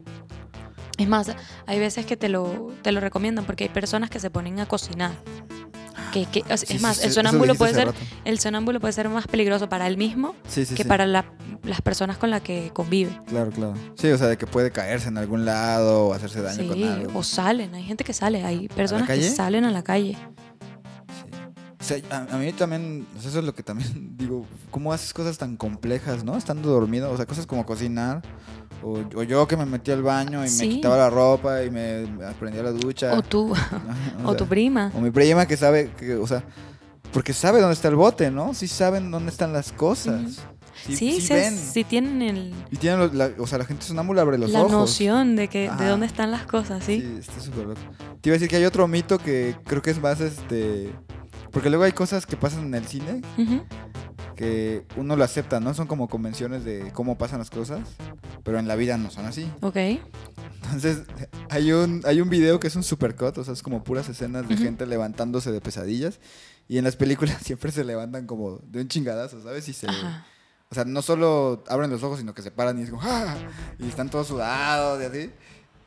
Es 0.99 1.07
más, 1.07 1.31
hay 1.65 1.79
veces 1.79 2.05
que 2.05 2.15
te 2.17 2.29
lo, 2.29 2.71
te 2.83 2.91
lo 2.91 2.99
recomiendan 2.99 3.45
porque 3.45 3.63
hay 3.65 3.69
personas 3.69 4.09
que 4.09 4.19
se 4.19 4.29
ponen 4.29 4.59
a 4.59 4.67
cocinar. 4.67 5.11
Que, 6.13 6.25
que- 6.25 6.43
es 6.49 6.61
sí, 6.61 6.79
más, 6.79 6.97
sí, 6.97 7.05
el 7.05 7.11
sonámbulo 7.13 7.53
puede 7.53 7.73
ser 7.75 7.85
rato. 7.87 7.99
el 8.25 8.39
sonámbulo 8.39 8.79
puede 8.79 8.93
ser 8.93 9.09
más 9.09 9.27
peligroso 9.27 9.69
para 9.69 9.85
él 9.85 9.95
mismo 9.95 10.33
Sí, 10.47 10.65
que 10.65 10.83
para 10.83 11.05
la- 11.05 11.25
las 11.63 11.81
personas 11.81 12.17
con 12.17 12.31
las 12.31 12.41
que 12.41 12.71
convive. 12.73 13.11
Claro, 13.27 13.51
claro. 13.51 13.75
Sí, 13.95 14.07
o 14.07 14.17
sea, 14.17 14.25
de 14.27 14.37
que 14.37 14.47
puede 14.47 14.71
caerse 14.71 15.09
en 15.09 15.17
algún 15.19 15.45
lado 15.45 16.07
o 16.07 16.13
hacerse 16.13 16.41
daño 16.41 16.67
con 16.67 16.83
algo. 16.83 17.19
o 17.19 17.21
salen, 17.23 17.75
hay 17.75 17.83
gente 17.83 18.03
que 18.03 18.13
sale, 18.13 18.43
hay 18.43 18.67
personas 18.69 19.07
que 19.07 19.21
salen 19.21 19.65
a 19.65 19.71
la 19.71 19.83
calle. 19.83 20.17
Sea, 21.89 22.01
a, 22.11 22.35
a 22.35 22.37
mí 22.37 22.51
también, 22.53 23.05
eso 23.17 23.39
es 23.39 23.43
lo 23.45 23.53
que 23.53 23.63
también 23.63 24.13
digo, 24.17 24.45
¿cómo 24.71 24.93
haces 24.93 25.13
cosas 25.13 25.37
tan 25.37 25.57
complejas, 25.57 26.23
no? 26.23 26.37
Estando 26.37 26.69
dormido, 26.69 27.11
o 27.11 27.17
sea, 27.17 27.25
cosas 27.25 27.45
como 27.45 27.65
cocinar, 27.65 28.21
o, 28.83 28.99
o 29.15 29.23
yo 29.23 29.47
que 29.47 29.57
me 29.57 29.65
metí 29.65 29.91
al 29.91 30.03
baño 30.03 30.45
y 30.45 30.49
me 30.51 30.69
quitaba 30.69 30.97
la 30.97 31.09
ropa 31.09 31.63
y 31.63 31.71
me, 31.71 32.05
me 32.05 32.31
prendía 32.33 32.63
la 32.63 32.71
ducha. 32.71 33.13
O 33.17 33.21
tú, 33.21 33.53
o, 34.25 34.29
o 34.29 34.35
tu 34.35 34.45
prima. 34.47 34.91
o 34.95 35.01
mi 35.01 35.11
prima 35.11 35.45
que 35.45 35.57
sabe 35.57 35.91
que, 35.97 36.15
o 36.15 36.27
sea, 36.27 36.43
Porque 37.11 37.33
sabe 37.33 37.59
dónde 37.59 37.73
está 37.73 37.87
el 37.87 37.95
bote, 37.95 38.29
¿no? 38.31 38.53
Sí 38.53 38.67
saben 38.67 39.09
dónde 39.11 39.31
están 39.31 39.51
las 39.51 39.71
cosas. 39.71 40.39
Sí, 40.85 40.95
Sí, 40.95 41.11
sí 41.19 41.21
sí, 41.21 41.33
ven. 41.33 41.57
sí 41.57 41.83
tienen 41.83 42.21
el, 42.21 42.53
Y 42.71 42.77
tienen 42.77 42.99
los, 42.99 43.13
la- 43.13 43.31
o 43.37 43.45
sea, 43.47 43.57
la 43.57 43.65
gente 43.65 43.83
sonámbula 43.85 44.21
abre 44.21 44.37
los 44.37 44.49
la 44.51 44.61
ojos. 44.61 44.71
noción 44.71 45.35
de 45.35 45.49
que 45.49 45.67
Ajá. 45.67 45.83
de 45.83 45.89
dónde 45.89 46.05
están 46.05 46.31
las 46.31 46.45
cosas, 46.45 46.83
¿sí? 46.85 47.01
Sí, 47.01 47.15
está 47.19 47.41
súper 47.41 47.67
loco. 47.67 47.81
Te 48.21 48.29
iba 48.29 48.33
a 48.35 48.37
decir 48.37 48.47
que 48.47 48.55
hay 48.55 48.63
otro 48.65 48.87
mito 48.87 49.17
que 49.17 49.55
creo 49.65 49.81
que 49.81 49.89
es 49.91 49.99
más 50.01 50.21
este. 50.21 50.93
Porque 51.51 51.69
luego 51.69 51.83
hay 51.83 51.91
cosas 51.91 52.25
que 52.25 52.37
pasan 52.37 52.65
en 52.65 52.75
el 52.75 52.85
cine 52.85 53.21
que 54.35 54.85
uno 54.95 55.15
lo 55.15 55.23
acepta, 55.23 55.59
¿no? 55.59 55.73
Son 55.73 55.87
como 55.87 56.07
convenciones 56.07 56.63
de 56.63 56.91
cómo 56.93 57.17
pasan 57.17 57.39
las 57.39 57.49
cosas, 57.49 57.81
pero 58.43 58.57
en 58.57 58.67
la 58.67 58.75
vida 58.75 58.97
no 58.97 59.11
son 59.11 59.25
así. 59.25 59.51
Ok. 59.61 59.75
Entonces, 60.63 61.03
hay 61.49 61.71
un, 61.73 62.01
hay 62.05 62.21
un 62.21 62.29
video 62.29 62.59
que 62.59 62.67
es 62.67 62.75
un 62.75 62.83
supercut, 62.83 63.37
o 63.37 63.43
sea, 63.43 63.53
es 63.53 63.63
como 63.63 63.83
puras 63.83 64.07
escenas 64.07 64.47
de 64.47 64.55
gente 64.55 64.85
levantándose 64.85 65.51
de 65.51 65.59
pesadillas. 65.59 66.19
Y 66.69 66.77
en 66.77 66.85
las 66.85 66.95
películas 66.95 67.37
siempre 67.43 67.71
se 67.71 67.83
levantan 67.83 68.27
como 68.27 68.59
de 68.59 68.81
un 68.81 68.87
chingadazo, 68.87 69.41
¿sabes? 69.41 69.67
Y 69.67 69.73
se. 69.73 69.87
Ajá. 69.87 70.25
O 70.71 70.75
sea, 70.75 70.85
no 70.85 71.01
solo 71.01 71.63
abren 71.67 71.89
los 71.89 72.03
ojos, 72.03 72.19
sino 72.19 72.35
que 72.35 72.43
se 72.43 72.51
paran 72.51 72.77
y 72.77 72.83
es 72.83 72.91
como, 72.91 73.01
¡ah! 73.03 73.35
Y 73.79 73.87
están 73.87 74.09
todos 74.09 74.27
sudados 74.27 75.01
y 75.01 75.05
así. 75.05 75.31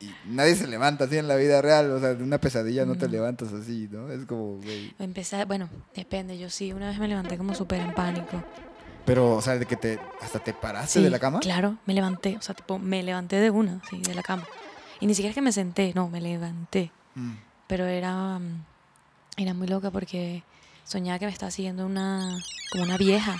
Y 0.03 0.13
nadie 0.27 0.55
se 0.55 0.67
levanta 0.67 1.05
así 1.05 1.17
en 1.17 1.27
la 1.27 1.35
vida 1.35 1.61
real. 1.61 1.91
O 1.91 1.99
sea, 1.99 2.13
de 2.13 2.23
una 2.23 2.39
pesadilla 2.39 2.85
no 2.85 2.95
te 2.95 3.07
levantas 3.07 3.53
así, 3.53 3.87
¿no? 3.91 4.11
Es 4.11 4.25
como, 4.25 4.57
güey. 4.57 4.93
Empecé, 4.99 5.45
bueno, 5.45 5.69
depende, 5.95 6.37
yo 6.37 6.49
sí, 6.49 6.73
una 6.73 6.89
vez 6.89 6.99
me 6.99 7.07
levanté 7.07 7.37
como 7.37 7.53
súper 7.55 7.79
en 7.79 7.93
pánico. 7.93 8.43
Pero, 9.05 9.35
o 9.35 9.41
sea, 9.41 9.57
de 9.57 9.65
que 9.65 9.75
te. 9.75 9.99
Hasta 10.21 10.39
te 10.39 10.53
paraste 10.53 10.99
Sí, 10.99 11.03
de 11.03 11.09
la 11.09 11.19
cama. 11.19 11.39
Claro, 11.39 11.77
me 11.85 11.93
levanté, 11.93 12.37
o 12.37 12.41
sea, 12.41 12.55
tipo, 12.55 12.79
me 12.79 13.03
levanté 13.03 13.37
de 13.37 13.49
una, 13.49 13.81
sí, 13.89 14.01
de 14.01 14.15
la 14.15 14.23
cama. 14.23 14.45
Y 14.99 15.07
ni 15.07 15.13
siquiera 15.13 15.31
es 15.31 15.35
que 15.35 15.41
me 15.41 15.51
senté, 15.51 15.91
no, 15.93 16.09
me 16.09 16.21
levanté. 16.21 16.91
Mm. 17.15 17.33
Pero 17.67 17.85
era, 17.85 18.39
mm, 18.39 18.63
era 19.37 19.53
muy 19.53 19.67
loca 19.67 19.91
porque 19.91 20.43
soñaba 20.85 21.19
que 21.19 21.25
me 21.25 21.31
estaba 21.31 21.51
siguiendo 21.51 21.85
una, 21.85 22.37
como 22.71 22.83
una 22.83 22.97
vieja. 22.97 23.37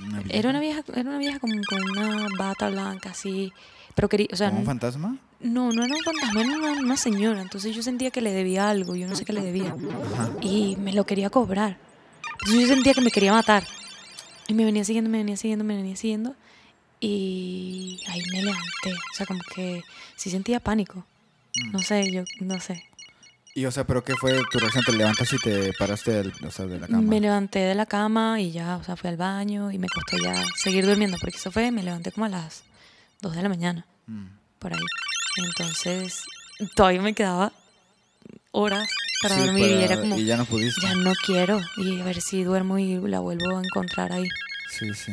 Una 0.00 0.20
vieja. 0.20 0.38
Era 0.38 0.50
una 0.50 0.60
vieja, 0.60 0.84
era 0.94 1.08
una 1.08 1.18
vieja 1.18 1.38
con, 1.38 1.50
con 1.64 1.82
una 1.90 2.28
bata 2.38 2.70
blanca 2.70 3.10
así. 3.10 3.52
Pero 3.94 4.08
quería, 4.08 4.26
o 4.32 4.36
sea, 4.36 4.48
¿Como 4.48 4.60
un 4.60 4.66
fantasma? 4.66 5.16
no, 5.40 5.70
no 5.72 5.84
era 5.84 5.94
un 5.94 6.02
fantasma, 6.02 6.40
era 6.42 6.50
una, 6.56 6.72
una 6.80 6.96
señora. 6.96 7.40
Entonces 7.42 7.74
yo 7.76 7.82
sentía 7.82 8.10
que 8.10 8.20
le 8.20 8.32
debía 8.32 8.68
algo, 8.68 8.96
yo 8.96 9.06
no 9.06 9.14
sé 9.16 9.24
qué 9.24 9.32
le 9.32 9.40
debía. 9.42 9.74
Ajá. 10.14 10.30
Y 10.40 10.76
me 10.76 10.92
lo 10.92 11.04
quería 11.06 11.30
cobrar. 11.30 11.78
Entonces 12.40 12.68
yo 12.68 12.74
sentía 12.74 12.92
que 12.94 13.00
me 13.00 13.10
quería 13.10 13.32
matar. 13.32 13.64
Y 14.48 14.54
me 14.54 14.64
venía 14.64 14.84
siguiendo, 14.84 15.08
me 15.10 15.18
venía 15.18 15.36
siguiendo, 15.36 15.64
me 15.64 15.76
venía 15.76 15.96
siguiendo. 15.96 16.34
Y 17.00 18.00
ahí 18.08 18.22
me 18.32 18.42
levanté. 18.42 18.92
O 18.92 19.14
sea, 19.16 19.26
como 19.26 19.40
que 19.54 19.82
sí 20.16 20.30
sentía 20.30 20.58
pánico. 20.60 21.04
Mm. 21.56 21.72
No 21.72 21.78
sé, 21.82 22.10
yo 22.10 22.24
no 22.40 22.58
sé. 22.60 22.84
Y, 23.54 23.66
o 23.66 23.70
sea, 23.70 23.86
¿pero 23.86 24.02
qué 24.02 24.14
fue 24.16 24.40
tu 24.50 24.58
reacción? 24.58 24.82
¿Te 24.84 24.92
levantaste 24.92 25.36
y 25.36 25.38
te 25.38 25.72
paraste 25.78 26.10
del- 26.10 26.32
o 26.44 26.50
sea, 26.50 26.66
de 26.66 26.80
la 26.80 26.88
cama? 26.88 27.02
Me 27.02 27.20
levanté 27.20 27.60
de 27.60 27.74
la 27.76 27.86
cama 27.86 28.40
y 28.40 28.50
ya, 28.50 28.76
o 28.76 28.82
sea, 28.82 28.96
fui 28.96 29.08
al 29.10 29.16
baño 29.16 29.70
y 29.70 29.78
me 29.78 29.88
costó 29.88 30.16
ya 30.16 30.34
seguir 30.56 30.84
durmiendo. 30.86 31.16
Porque 31.20 31.36
eso 31.36 31.52
fue, 31.52 31.70
me 31.70 31.82
levanté 31.84 32.10
como 32.10 32.24
a 32.26 32.30
las 32.30 32.64
2 33.24 33.34
de 33.36 33.42
la 33.42 33.48
mañana, 33.48 33.86
Mm. 34.06 34.26
por 34.58 34.72
ahí. 34.74 34.80
Entonces, 35.48 36.22
todavía 36.74 37.02
me 37.02 37.14
quedaba 37.14 37.52
horas 38.52 38.88
para 39.22 39.34
Sí, 39.36 39.40
dormir 39.46 39.64
y 39.66 39.70
para- 39.72 39.84
era 39.84 40.00
como, 40.00 40.16
Y 40.18 40.24
ya 40.24 40.36
no 40.36 40.44
pudiste. 40.44 40.80
ya 40.82 40.94
no 40.94 41.12
quiero. 41.26 41.60
Y 41.78 42.00
a 42.00 42.04
ver 42.04 42.20
si 42.20 42.44
duermo 42.44 42.78
y 42.78 42.96
la 43.08 43.20
vuelvo 43.20 43.56
a 43.56 43.62
encontrar 43.62 44.12
ahí. 44.12 44.28
Sí, 44.70 44.92
sí. 44.94 45.12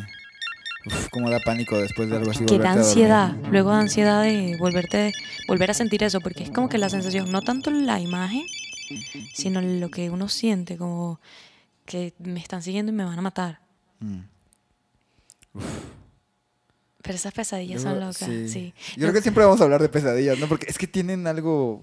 Uf, 0.86 1.10
cómo 1.12 1.30
da 1.30 1.40
pánico 1.40 1.78
después 1.80 2.10
de 2.10 2.18
algo 2.18 2.32
así. 2.32 2.46
que 2.46 2.58
da 2.58 2.72
ansiedad, 2.74 3.36
luego 3.52 3.70
da 3.70 3.80
ansiedad 3.80 4.24
de 4.24 4.58
volverte, 4.58 5.12
volver 5.48 5.70
a 5.72 5.74
sentir 5.76 6.02
eso, 6.04 6.20
porque 6.22 6.44
es 6.44 6.50
como 6.52 6.70
que 6.70 6.78
la 6.80 6.90
sensación, 6.90 7.32
no 7.32 7.42
tanto 7.42 7.70
la 7.72 8.00
imagen, 8.00 8.44
sino 9.34 9.62
lo 9.62 9.90
que 9.90 10.10
uno 10.10 10.28
siente, 10.28 10.78
como 10.78 11.20
que 11.86 12.14
me 12.20 12.40
están 12.40 12.62
siguiendo 12.64 12.92
y 12.92 12.96
me 12.96 13.06
van 13.06 13.18
a 13.20 13.22
matar. 13.22 13.60
Mm. 14.00 14.22
Pero 17.04 17.16
esas 17.16 17.34
pesadillas 17.34 17.82
son 17.82 18.00
locas, 18.00 18.18
sí. 18.18 18.48
sí. 18.50 18.74
Yo 18.96 19.02
creo 19.02 19.14
que 19.14 19.22
siempre 19.22 19.44
vamos 19.44 19.60
a 19.62 19.64
hablar 19.64 19.82
de 19.82 19.90
pesadillas, 19.90 20.38
¿no? 20.40 20.48
Porque 20.48 20.68
es 20.70 20.78
que 20.78 20.88
tienen 20.88 21.26
algo... 21.28 21.82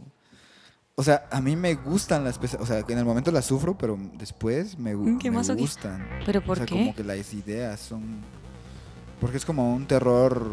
O 0.95 1.03
sea, 1.05 1.27
a 1.31 1.41
mí 1.41 1.55
me 1.55 1.75
gustan 1.75 2.25
las 2.25 2.39
pesadillas. 2.39 2.63
O 2.71 2.73
sea, 2.73 2.85
en 2.89 2.99
el 2.99 3.05
momento 3.05 3.31
las 3.31 3.45
sufro, 3.45 3.77
pero 3.79 3.97
después 4.15 4.79
me, 4.79 4.95
Mm, 4.95 5.19
qué 5.19 5.31
me 5.31 5.43
gustan. 5.55 6.07
¿Pero 6.27 6.41
o 6.41 6.43
por 6.43 6.57
sea, 6.59 6.67
qué? 6.67 6.75
como 6.75 6.95
que 6.95 7.05
las 7.05 7.33
ideas 7.35 7.79
son... 7.81 8.03
Porque 9.21 9.37
es 9.37 9.45
como 9.45 9.75
un 9.75 9.87
terror, 9.87 10.47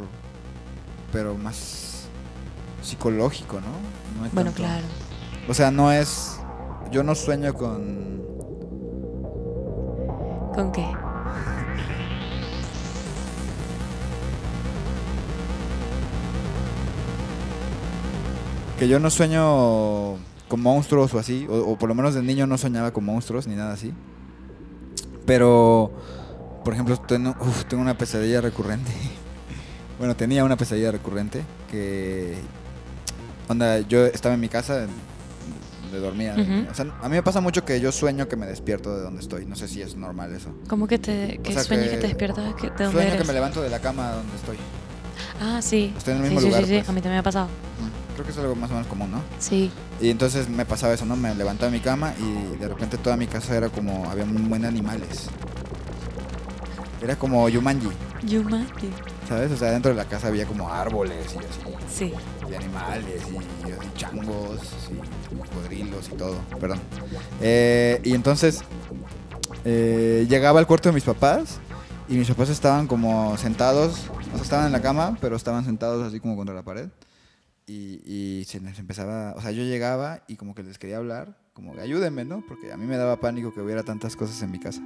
pero 1.11 1.35
más 1.35 2.07
psicológico, 2.81 3.59
¿no? 3.59 3.67
No 4.23 4.29
Bueno, 4.33 4.51
tanto- 4.51 4.63
claro. 4.63 4.85
O 5.47 5.53
sea, 5.53 5.71
no 5.71 5.91
es... 5.91 6.39
Yo 6.91 7.03
no 7.03 7.15
sueño 7.15 7.53
con... 7.53 8.23
¿Con 10.53 10.71
qué? 10.71 10.85
Que 18.79 18.87
yo 18.87 18.99
no 18.99 19.09
sueño 19.09 20.15
con 20.47 20.61
monstruos 20.61 21.13
o 21.13 21.19
así, 21.19 21.47
o, 21.49 21.55
o 21.71 21.77
por 21.77 21.89
lo 21.89 21.95
menos 21.95 22.13
de 22.13 22.21
niño 22.21 22.45
no 22.45 22.57
soñaba 22.57 22.91
con 22.91 23.05
monstruos 23.05 23.47
ni 23.47 23.55
nada 23.55 23.73
así. 23.73 23.93
Pero, 25.25 25.91
por 26.63 26.73
ejemplo, 26.73 26.97
tengo, 26.97 27.35
uf, 27.39 27.65
tengo 27.65 27.81
una 27.81 27.97
pesadilla 27.97 28.41
recurrente. 28.41 28.91
bueno, 29.99 30.15
tenía 30.15 30.43
una 30.43 30.57
pesadilla 30.57 30.91
recurrente 30.91 31.43
que... 31.71 32.35
Onda, 33.47 33.79
yo 33.79 34.05
estaba 34.05 34.35
en 34.35 34.41
mi 34.41 34.49
casa, 34.49 34.87
de 35.91 35.99
dormía. 35.99 36.33
Ujú. 36.33 36.69
O 36.69 36.73
sea, 36.73 36.85
a 37.01 37.07
mí 37.09 37.15
me 37.15 37.23
pasa 37.23 37.39
mucho 37.41 37.63
que 37.63 37.79
yo 37.79 37.91
sueño 37.91 38.27
que 38.27 38.35
me 38.35 38.45
despierto 38.47 38.95
de 38.95 39.03
donde 39.03 39.21
estoy. 39.21 39.45
No 39.45 39.55
sé 39.55 39.67
si 39.67 39.81
es 39.81 39.95
normal 39.95 40.33
eso. 40.33 40.49
¿Cómo 40.67 40.87
que 40.87 40.97
te 40.99 41.39
que 41.43 41.53
sea, 41.53 41.63
sueñas 41.63 41.85
que, 41.89 41.95
que 41.95 42.01
te 42.01 42.07
despiertas? 42.07 42.55
que- 42.55 42.69
¿De 42.71 42.83
dónde 42.83 42.91
Sueño 42.91 43.07
eres? 43.09 43.21
que 43.21 43.27
me 43.27 43.33
levanto 43.33 43.61
de 43.61 43.69
la 43.69 43.79
cama 43.79 44.11
donde 44.11 44.35
estoy. 44.35 44.57
Ah, 45.39 45.61
sí. 45.61 45.93
Estoy 45.97 46.15
en 46.15 46.21
el 46.21 46.25
sí, 46.29 46.33
mismo 46.33 46.41
sí, 46.41 46.47
lugar, 46.47 46.63
sí, 46.63 46.69
sí, 46.69 46.75
pues. 46.77 46.89
a 46.89 46.91
mí 46.91 47.01
también 47.01 47.13
me 47.15 47.19
ha 47.19 47.23
pasado. 47.23 47.45
Mm, 47.45 48.04
Creo 48.15 48.25
que 48.25 48.31
es 48.31 48.37
algo 48.37 48.55
más 48.55 48.71
o 48.71 48.73
menos 48.73 48.87
común, 48.87 49.11
¿no? 49.11 49.21
Sí. 49.39 49.71
Y 50.01 50.09
entonces 50.09 50.49
me 50.49 50.65
pasaba 50.65 50.93
eso, 50.93 51.05
¿no? 51.05 51.15
Me 51.15 51.35
levantaba 51.35 51.69
de 51.71 51.77
mi 51.77 51.83
cama 51.83 52.13
y 52.17 52.57
de 52.57 52.67
repente 52.67 52.97
toda 52.97 53.17
mi 53.17 53.27
casa 53.27 53.55
era 53.55 53.69
como, 53.69 54.09
había 54.09 54.23
un 54.23 54.49
buen 54.49 54.65
animales. 54.65 55.27
Era 57.01 57.15
como 57.17 57.47
Yumanji, 57.49 57.89
Yumati. 58.23 58.89
¿sabes? 59.27 59.51
O 59.51 59.57
sea, 59.57 59.71
dentro 59.71 59.91
de 59.91 59.97
la 59.97 60.05
casa 60.05 60.27
había 60.27 60.45
como 60.45 60.69
árboles 60.71 61.33
y 61.33 61.37
así, 61.37 61.75
Sí. 61.93 62.13
y 62.49 62.55
animales 62.55 63.21
y, 63.31 63.71
así 63.71 63.91
changos 63.95 64.59
y 64.91 65.35
cocodrilos 65.37 66.09
y 66.09 66.15
todo, 66.15 66.37
perdón. 66.59 66.79
Eh, 67.41 67.99
y 68.03 68.13
entonces 68.13 68.63
eh, 69.65 70.25
llegaba 70.29 70.59
al 70.59 70.67
cuarto 70.67 70.89
de 70.89 70.93
mis 70.95 71.03
papás 71.03 71.59
y 72.07 72.15
mis 72.15 72.27
papás 72.29 72.49
estaban 72.49 72.87
como 72.87 73.37
sentados, 73.37 74.09
o 74.33 74.35
sea, 74.35 74.41
estaban 74.41 74.65
en 74.67 74.71
la 74.71 74.81
cama, 74.81 75.17
pero 75.21 75.35
estaban 75.35 75.65
sentados 75.65 76.07
así 76.07 76.19
como 76.19 76.35
contra 76.35 76.55
la 76.55 76.63
pared. 76.63 76.87
Y, 77.67 78.01
y 78.05 78.43
se 78.45 78.59
les 78.59 78.77
empezaba, 78.77 79.33
o 79.35 79.41
sea, 79.41 79.51
yo 79.51 79.63
llegaba 79.63 80.21
y 80.27 80.35
como 80.35 80.53
que 80.53 80.61
les 80.63 80.77
quería 80.77 80.97
hablar, 80.97 81.35
como 81.53 81.73
ayúdenme, 81.79 82.23
¿no? 82.25 82.43
Porque 82.47 82.71
a 82.71 82.77
mí 82.77 82.85
me 82.85 82.95
daba 82.97 83.19
pánico 83.19 83.53
que 83.53 83.61
hubiera 83.61 83.81
tantas 83.83 84.15
cosas 84.15 84.39
en 84.43 84.51
mi 84.51 84.59
casa. 84.59 84.81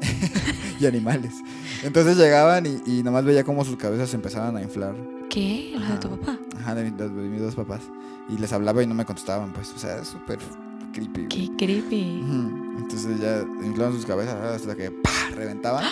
y 0.80 0.86
animales. 0.86 1.34
Entonces 1.82 2.16
llegaban 2.16 2.64
y, 2.66 2.80
y 2.86 3.02
nomás 3.02 3.24
veía 3.24 3.44
como 3.44 3.64
sus 3.64 3.76
cabezas 3.76 4.10
se 4.10 4.16
empezaban 4.16 4.56
a 4.56 4.62
inflar. 4.62 4.94
¿Qué? 5.30 5.72
¿Los 5.74 5.88
de 5.88 5.96
tu 5.98 6.10
papá? 6.10 6.38
Ajá, 6.60 6.74
de, 6.74 6.90
mi- 6.90 6.96
de 6.96 7.08
mis 7.08 7.40
dos 7.40 7.54
papás. 7.54 7.82
Y 8.28 8.38
les 8.38 8.52
hablaba 8.52 8.82
y 8.82 8.86
no 8.86 8.94
me 8.94 9.04
contestaban, 9.04 9.52
pues. 9.52 9.72
O 9.74 9.78
sea, 9.78 10.04
súper 10.04 10.38
creepy. 10.92 11.26
Qué 11.28 11.50
creepy. 11.56 12.20
Entonces 12.78 13.18
ya 13.20 13.40
inflaban 13.64 13.92
sus 13.94 14.06
cabezas 14.06 14.34
hasta 14.36 14.74
que 14.76 14.90
¡pah! 14.90 15.10
reventaban. 15.34 15.84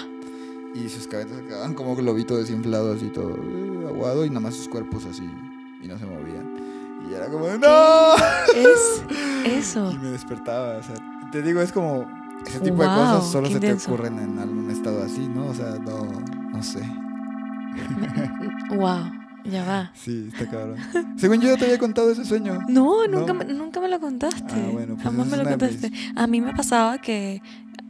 Y 0.75 0.89
sus 0.89 1.07
cabezas 1.09 1.41
quedaban 1.43 1.75
como 1.75 1.97
globito 1.97 2.37
desinflado, 2.37 2.93
así 2.95 3.09
todo 3.09 3.31
eh, 3.37 3.87
aguado. 3.89 4.25
Y 4.25 4.29
nada 4.29 4.41
más 4.41 4.55
sus 4.55 4.69
cuerpos 4.69 5.05
así. 5.07 5.29
Y 5.85 5.89
no 5.89 5.99
se 5.99 6.07
movían. 6.07 6.55
Y 7.09 7.13
era 7.15 7.27
como, 7.27 7.47
¡No! 7.47 8.15
Es 8.55 9.05
eso. 9.45 9.93
Y 9.93 9.99
me 9.99 10.11
despertaba. 10.11 10.79
O 10.79 10.83
sea, 10.83 10.97
te 11.31 11.43
digo, 11.43 11.61
es 11.61 11.73
como. 11.73 12.07
Ese 12.47 12.61
tipo 12.61 12.83
de 12.83 12.89
Wow, 12.89 12.97
cosas 12.97 13.31
solo 13.31 13.49
se 13.49 13.59
te 13.61 13.73
ocurren 13.73 14.19
en 14.19 14.39
algún 14.39 14.71
estado 14.71 15.03
así, 15.03 15.27
¿no? 15.29 15.47
O 15.47 15.55
sea, 15.55 15.77
no. 15.79 16.05
No 16.51 16.63
sé. 16.63 16.81
Wow, 18.71 19.11
ya 19.45 19.65
va. 19.65 19.91
Sí, 19.95 20.31
está 20.33 20.49
cabrón. 20.49 20.77
Según 21.17 21.41
yo, 21.41 21.57
te 21.57 21.65
había 21.65 21.79
contado 21.79 22.11
ese 22.11 22.25
sueño. 22.25 22.61
No, 22.69 23.07
nunca, 23.07 23.33
No. 23.33 23.45
Nunca 23.45 23.81
me 23.81 23.89
lo 23.89 24.01
contaste. 24.01 24.55
Ah, 24.55 24.69
bueno, 24.73 24.95
pues 24.95 25.05
Jamás 25.05 25.27
me 25.27 25.37
lo 25.37 25.45
de 25.45 25.51
contaste. 25.51 25.93
A 26.17 26.27
mí 26.27 26.41
me 26.41 26.55
pasaba 26.55 26.99
que 26.99 27.43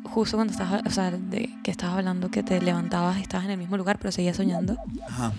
justo 0.04 0.36
cuando 0.36 0.52
estabas, 0.52 0.82
o 0.86 0.90
sea, 0.90 1.10
de, 1.10 1.54
que 1.62 1.70
estabas 1.70 1.98
hablando 1.98 2.30
que 2.30 2.42
te 2.42 2.60
levantabas 2.60 3.18
y 3.18 3.22
estabas 3.22 3.46
en 3.46 3.52
el 3.52 3.58
mismo 3.58 3.76
lugar, 3.76 3.98
pero 3.98 4.12
seguías 4.12 4.36
soñando, 4.36 4.76
Ajá. 5.08 5.32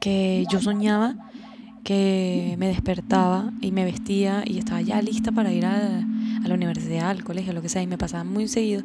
que 0.00 0.44
yo 0.50 0.60
soñaba 0.60 1.14
que 1.86 2.56
me 2.58 2.66
despertaba 2.66 3.52
y 3.60 3.70
me 3.70 3.84
vestía 3.84 4.42
y 4.44 4.58
estaba 4.58 4.80
ya 4.80 5.00
lista 5.00 5.30
para 5.30 5.52
ir 5.52 5.64
a, 5.66 6.04
a 6.44 6.48
la 6.48 6.54
universidad, 6.54 7.10
al 7.10 7.22
colegio, 7.22 7.52
lo 7.52 7.62
que 7.62 7.68
sea, 7.68 7.80
y 7.80 7.86
me 7.86 7.96
pasaba 7.96 8.24
muy 8.24 8.48
seguido. 8.48 8.82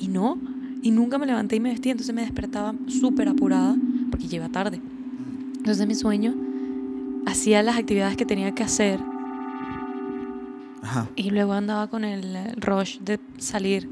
Y 0.00 0.08
no, 0.08 0.38
y 0.82 0.90
nunca 0.90 1.18
me 1.18 1.26
levanté 1.26 1.56
y 1.56 1.60
me 1.60 1.68
vestí, 1.68 1.90
entonces 1.90 2.14
me 2.14 2.22
despertaba 2.22 2.74
súper 2.86 3.28
apurada 3.28 3.76
porque 4.10 4.28
lleva 4.28 4.48
tarde. 4.48 4.80
Entonces 5.58 5.82
en 5.82 5.88
mi 5.88 5.94
sueño 5.94 6.34
hacía 7.26 7.62
las 7.62 7.76
actividades 7.76 8.16
que 8.16 8.24
tenía 8.24 8.54
que 8.54 8.62
hacer 8.62 8.98
Ajá. 10.82 11.06
y 11.16 11.28
luego 11.28 11.52
andaba 11.52 11.88
con 11.88 12.02
el 12.02 12.34
rush 12.56 13.00
de 13.00 13.20
salir 13.36 13.90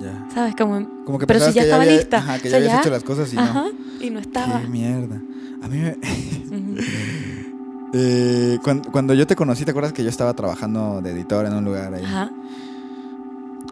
Ya. 0.00 0.26
¿Sabes? 0.34 0.56
Como, 0.56 1.04
Como 1.04 1.18
que 1.20 1.28
pero 1.28 1.38
si 1.38 1.52
ya 1.52 1.62
estaba 1.62 1.84
lista. 1.84 2.16
Ajá, 2.16 2.40
que 2.40 2.50
ya 2.50 2.56
habías 2.56 2.80
hecho 2.80 2.90
las 2.90 3.04
cosas 3.04 3.32
y 3.32 3.36
ajá, 3.36 3.66
no. 3.66 4.04
y 4.04 4.10
no 4.10 4.18
estaba. 4.18 4.60
Qué 4.60 4.66
mierda. 4.66 5.22
A 5.62 5.68
mí 5.68 5.76
me... 5.78 5.96
eh, 7.92 8.58
cuando, 8.62 8.90
cuando, 8.90 9.14
yo 9.14 9.26
te 9.26 9.36
conocí, 9.36 9.64
¿te 9.64 9.70
acuerdas 9.70 9.92
que 9.92 10.02
yo 10.02 10.08
estaba 10.08 10.34
trabajando 10.34 11.00
de 11.02 11.10
editor 11.10 11.46
en 11.46 11.54
un 11.54 11.64
lugar 11.64 11.94
ahí? 11.94 12.04
Ajá. 12.04 12.30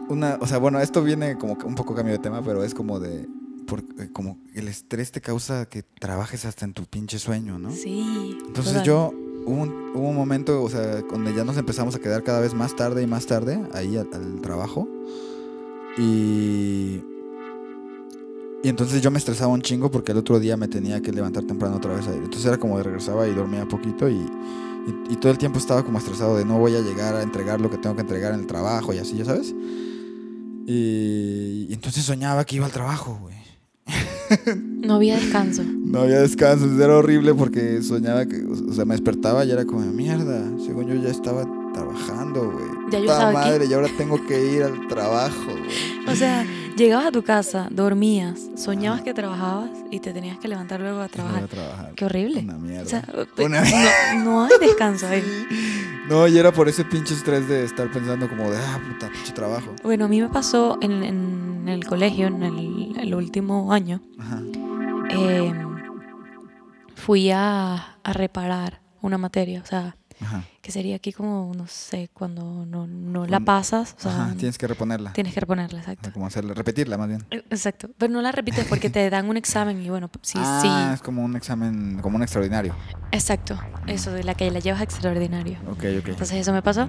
Una, 0.09 0.37
o 0.41 0.47
sea, 0.47 0.57
bueno, 0.57 0.79
esto 0.79 1.03
viene 1.03 1.37
como 1.37 1.57
un 1.63 1.75
poco 1.75 1.95
cambio 1.95 2.13
de 2.13 2.19
tema, 2.19 2.41
pero 2.41 2.63
es 2.63 2.73
como 2.73 2.99
de... 2.99 3.27
Porque 3.65 4.11
como 4.11 4.37
el 4.53 4.67
estrés 4.67 5.11
te 5.11 5.21
causa 5.21 5.65
que 5.65 5.83
trabajes 5.83 6.43
hasta 6.45 6.65
en 6.65 6.73
tu 6.73 6.83
pinche 6.85 7.19
sueño, 7.19 7.57
¿no? 7.57 7.71
Sí. 7.71 8.37
Entonces 8.45 8.83
yo 8.83 9.13
hubo 9.45 9.61
un, 9.61 9.91
hubo 9.95 10.09
un, 10.09 10.15
momento, 10.15 10.61
o 10.61 10.69
sea, 10.69 11.01
donde 11.01 11.33
ya 11.33 11.45
nos 11.45 11.57
empezamos 11.57 11.95
a 11.95 11.99
quedar 11.99 12.23
cada 12.23 12.41
vez 12.41 12.53
más 12.53 12.75
tarde 12.75 13.01
y 13.01 13.07
más 13.07 13.27
tarde 13.27 13.61
ahí 13.73 13.95
al, 13.95 14.09
al 14.13 14.41
trabajo. 14.41 14.89
Y, 15.97 17.01
y 18.63 18.69
entonces 18.69 19.01
yo 19.01 19.11
me 19.11 19.17
estresaba 19.17 19.51
un 19.51 19.61
chingo 19.61 19.89
porque 19.89 20.11
el 20.11 20.17
otro 20.17 20.39
día 20.39 20.55
me 20.57 20.67
tenía 20.67 21.01
que 21.01 21.11
levantar 21.11 21.43
temprano 21.43 21.77
otra 21.77 21.95
vez 21.95 22.07
a 22.07 22.11
ir. 22.11 22.23
Entonces 22.23 22.45
era 22.45 22.57
como 22.57 22.77
de 22.77 22.83
regresaba 22.83 23.27
y 23.27 23.33
dormía 23.33 23.67
poquito 23.67 24.07
y, 24.09 24.13
y, 24.13 25.13
y, 25.13 25.15
todo 25.15 25.31
el 25.31 25.37
tiempo 25.37 25.57
estaba 25.57 25.83
como 25.83 25.97
estresado 25.97 26.37
de 26.37 26.45
no 26.45 26.59
voy 26.59 26.75
a 26.75 26.81
llegar 26.81 27.15
a 27.15 27.23
entregar 27.23 27.59
lo 27.59 27.69
que 27.69 27.77
tengo 27.77 27.95
que 27.95 28.01
entregar 28.01 28.33
en 28.33 28.41
el 28.41 28.47
trabajo 28.47 28.93
y 28.93 28.99
así, 28.99 29.17
ya 29.17 29.25
sabes. 29.25 29.53
Y, 30.67 31.67
y 31.69 31.73
entonces 31.73 32.03
soñaba 32.03 32.45
que 32.45 32.55
iba 32.55 32.65
al 32.65 32.71
trabajo, 32.71 33.17
güey. 33.21 33.35
No 34.81 34.95
había 34.95 35.15
descanso. 35.15 35.63
No 35.63 36.01
había 36.01 36.21
descanso, 36.21 36.65
era 36.81 36.97
horrible 36.97 37.35
porque 37.35 37.83
soñaba 37.83 38.25
que, 38.25 38.43
o 38.43 38.73
sea, 38.73 38.85
me 38.85 38.95
despertaba 38.95 39.45
y 39.45 39.51
era 39.51 39.65
como, 39.65 39.81
mierda, 39.81 40.43
según 40.65 40.87
yo 40.87 40.95
ya 40.95 41.09
estaba 41.09 41.45
trabajando, 41.73 42.51
güey. 42.51 42.65
Ya 42.91 42.99
yo 42.99 43.05
estaba 43.05 43.31
madre, 43.31 43.65
aquí. 43.65 43.71
y 43.71 43.73
ahora 43.73 43.89
tengo 43.97 44.25
que 44.25 44.53
ir 44.53 44.63
al 44.63 44.87
trabajo, 44.87 45.45
güey. 45.45 46.07
O 46.07 46.15
sea, 46.15 46.45
llegabas 46.81 47.07
a 47.07 47.11
tu 47.11 47.23
casa, 47.23 47.67
dormías, 47.71 48.49
soñabas 48.55 49.01
que 49.01 49.13
trabajabas 49.13 49.69
y 49.91 49.99
te 49.99 50.13
tenías 50.13 50.37
que 50.39 50.47
levantar 50.47 50.79
luego 50.81 50.99
a 50.99 51.07
trabajar. 51.07 51.43
A 51.43 51.47
trabajar. 51.47 51.93
Qué 51.95 52.05
horrible. 52.05 52.41
Una 52.41 52.57
mierda. 52.57 52.83
O 52.83 52.85
sea, 52.87 53.05
Una 53.45 53.61
no, 53.61 54.23
no, 54.23 54.43
hay 54.45 54.51
descanso 54.59 55.07
ahí. 55.07 55.23
No, 56.09 56.27
y 56.27 56.37
era 56.37 56.51
por 56.51 56.67
ese 56.67 56.83
pinche 56.83 57.13
estrés 57.13 57.47
de 57.47 57.63
estar 57.63 57.89
pensando 57.89 58.27
como 58.27 58.49
de, 58.49 58.57
ah, 58.57 58.81
puta, 58.85 59.09
pinche 59.09 59.31
trabajo. 59.31 59.73
Bueno, 59.81 60.05
a 60.05 60.07
mí 60.09 60.19
me 60.19 60.27
pasó 60.27 60.77
en, 60.81 61.03
en 61.03 61.69
el 61.69 61.85
colegio, 61.85 62.27
en 62.27 62.43
el, 62.43 62.95
el 62.99 63.15
último 63.15 63.71
año. 63.71 64.01
Ajá. 64.19 64.41
Eh, 65.11 65.53
fui 66.95 67.31
a, 67.31 67.95
a 68.03 68.13
reparar 68.13 68.81
una 69.01 69.17
materia, 69.17 69.61
o 69.61 69.65
sea, 69.65 69.95
Ajá. 70.21 70.43
que 70.61 70.71
sería 70.71 70.95
aquí 70.97 71.11
como, 71.11 71.51
no 71.55 71.65
sé, 71.67 72.09
cuando 72.13 72.65
no, 72.65 72.85
no 72.87 73.25
la 73.25 73.39
pasas, 73.39 73.95
o 73.97 74.01
sea, 74.01 74.11
Ajá, 74.25 74.33
tienes 74.37 74.57
que 74.57 74.67
reponerla. 74.67 75.13
tienes 75.13 75.33
que 75.33 75.39
reponerla, 75.39 75.79
exacto. 75.79 76.11
Como 76.13 76.27
hacerla, 76.27 76.53
repetirla 76.53 76.97
más 76.97 77.07
bien. 77.07 77.25
Exacto, 77.31 77.89
pero 77.97 78.13
no 78.13 78.21
la 78.21 78.31
repites 78.31 78.65
porque 78.67 78.89
te 78.89 79.09
dan 79.09 79.27
un 79.29 79.37
examen 79.37 79.81
y 79.81 79.89
bueno, 79.89 80.09
sí, 80.21 80.37
ah, 80.41 80.59
sí. 80.61 80.93
es 80.95 81.01
como 81.01 81.23
un 81.23 81.35
examen, 81.35 81.99
como 82.01 82.17
un 82.17 82.23
extraordinario. 82.23 82.75
Exacto, 83.11 83.59
eso 83.87 84.11
de 84.11 84.23
la 84.23 84.35
que 84.35 84.49
la 84.51 84.59
llevas 84.59 84.81
extraordinario. 84.81 85.57
Ok, 85.67 85.83
ok. 85.99 86.07
Entonces 86.09 86.33
eso 86.33 86.53
me 86.53 86.61
pasó 86.61 86.87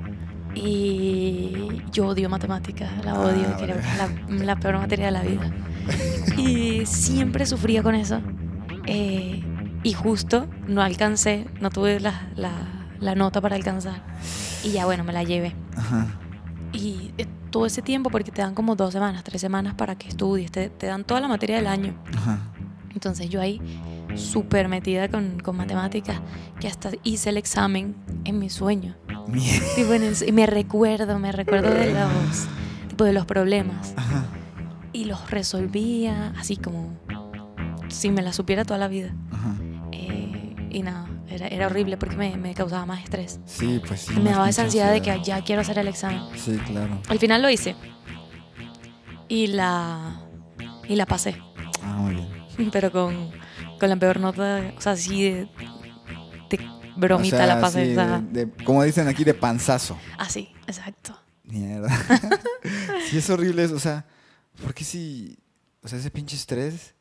y 0.55 1.83
yo 1.91 2.07
odio 2.09 2.29
matemáticas, 2.29 2.91
la 3.05 3.19
odio, 3.19 3.49
Ah, 3.57 3.61
era 3.63 3.75
vale. 3.77 4.39
la, 4.39 4.45
la 4.45 4.57
peor 4.57 4.79
materia 4.79 5.07
de 5.07 5.13
la 5.13 5.23
vida. 5.23 5.51
Y 6.37 6.85
siempre 6.87 7.47
sufría 7.47 7.83
con 7.83 7.95
eso. 7.95 8.21
Eh, 8.87 9.43
y 9.83 9.93
justo 9.95 10.47
no 10.69 10.83
alcancé, 10.83 11.47
no 11.61 11.71
tuve 11.71 12.01
la, 12.01 12.29
la, 12.37 12.82
la 13.03 13.15
nota 13.15 13.41
para 13.41 13.57
alcanzar. 13.57 14.03
Y 14.65 14.71
ya 14.71 14.87
bueno, 14.87 15.05
me 15.05 15.13
la 15.13 15.23
llevé. 15.25 15.55
Ajá. 15.77 16.07
Y 16.73 17.11
eh, 17.19 17.27
todo 17.51 17.67
ese 17.67 17.83
tiempo, 17.83 18.09
porque 18.09 18.31
te 18.31 18.41
dan 18.41 18.55
como 18.55 18.77
dos 18.77 18.93
semanas, 18.95 19.23
tres 19.25 19.41
semanas 19.41 19.75
para 19.75 19.97
que 19.97 20.09
estudies, 20.09 20.51
te, 20.51 20.71
te 20.71 20.87
dan 20.87 21.05
toda 21.05 21.21
la 21.21 21.29
materia 21.29 21.57
del 21.57 21.67
año. 21.67 21.95
Ajá. 22.17 22.39
Entonces 22.95 23.29
yo 23.29 23.41
ahí 23.41 23.61
súper 24.15 24.69
metida 24.69 25.09
con, 25.09 25.41
con 25.41 25.57
matemáticas, 25.57 26.21
que 26.61 26.69
hasta 26.69 26.91
hice 27.03 27.31
el 27.31 27.37
examen 27.39 27.95
en 28.25 28.39
mi 28.39 28.49
sueño. 28.51 28.95
En 29.77 30.03
el- 30.03 30.17
y 30.29 30.33
me 30.33 30.47
recuerdo, 30.47 31.19
me 31.19 31.33
recuerdo 31.33 31.71
de 31.71 31.93
los, 31.95 32.47
tipo, 32.89 33.05
de 33.05 33.13
los 33.13 33.25
problemas. 33.27 33.95
Ajá. 33.97 34.25
Y 34.93 35.07
los 35.07 35.31
resolvía 35.31 36.33
así 36.39 36.57
como 36.57 36.91
si 37.89 38.11
me 38.11 38.21
la 38.23 38.33
supiera 38.33 38.65
toda 38.65 38.79
la 38.79 38.89
vida. 38.89 39.15
Ajá. 39.31 39.55
Eh, 39.93 40.55
y 40.71 40.83
nada, 40.83 41.07
era, 41.35 41.49
era 41.49 41.67
horrible 41.67 41.97
porque 41.97 42.17
me, 42.17 42.37
me 42.37 42.55
causaba 42.55 42.87
más 42.87 43.03
estrés. 43.05 43.41
Sí, 43.47 43.81
pues 43.87 44.03
sí. 44.03 44.13
me 44.15 44.31
daba 44.31 44.49
esa 44.49 44.63
ansiedad 44.63 44.93
de 44.93 45.01
que 45.03 45.21
ya 45.25 45.43
quiero 45.43 45.63
hacer 45.63 45.79
el 45.79 45.89
examen. 45.89 46.23
Sí, 46.37 46.57
claro. 46.67 47.01
Al 47.09 47.19
final 47.19 47.43
lo 47.43 47.51
hice. 47.51 47.75
Y 49.29 49.47
la, 49.49 50.21
y 50.89 50.97
la 50.97 51.07
pasé. 51.07 51.37
Ah, 51.83 51.97
muy 51.97 52.15
bien. 52.15 52.71
Pero 52.73 52.91
con, 52.93 53.31
con 53.81 53.89
la 53.89 53.97
peor 53.97 54.21
nota, 54.21 54.73
o 54.77 54.81
sea, 54.81 54.93
así 54.93 55.23
de, 55.25 55.49
de 56.51 56.61
bromita 56.97 57.37
O 57.37 57.39
sea, 57.39 57.47
la 57.47 57.61
pasé. 57.61 57.87
sí, 57.87 57.93
o 57.93 57.95
sea, 57.95 58.21
de- 58.21 58.47
de- 58.47 58.65
como 58.65 58.83
dicen 58.83 59.09
aquí, 59.09 59.25
de 59.25 59.35
panzazo. 59.35 59.97
así, 60.19 60.53
exacto. 60.67 61.19
Mierda. 61.45 61.89
sí, 63.11 63.19
es 63.19 63.31
horrible 63.31 63.65
eso. 63.65 63.75
O 63.75 63.81
sea, 63.81 64.05
¿por 64.63 64.75
qué 64.75 64.85
si. 64.85 65.37
O 65.83 65.89
sea, 65.89 65.99
ese 65.99 66.11
pinche 66.11 66.37
estrés. 66.37 66.95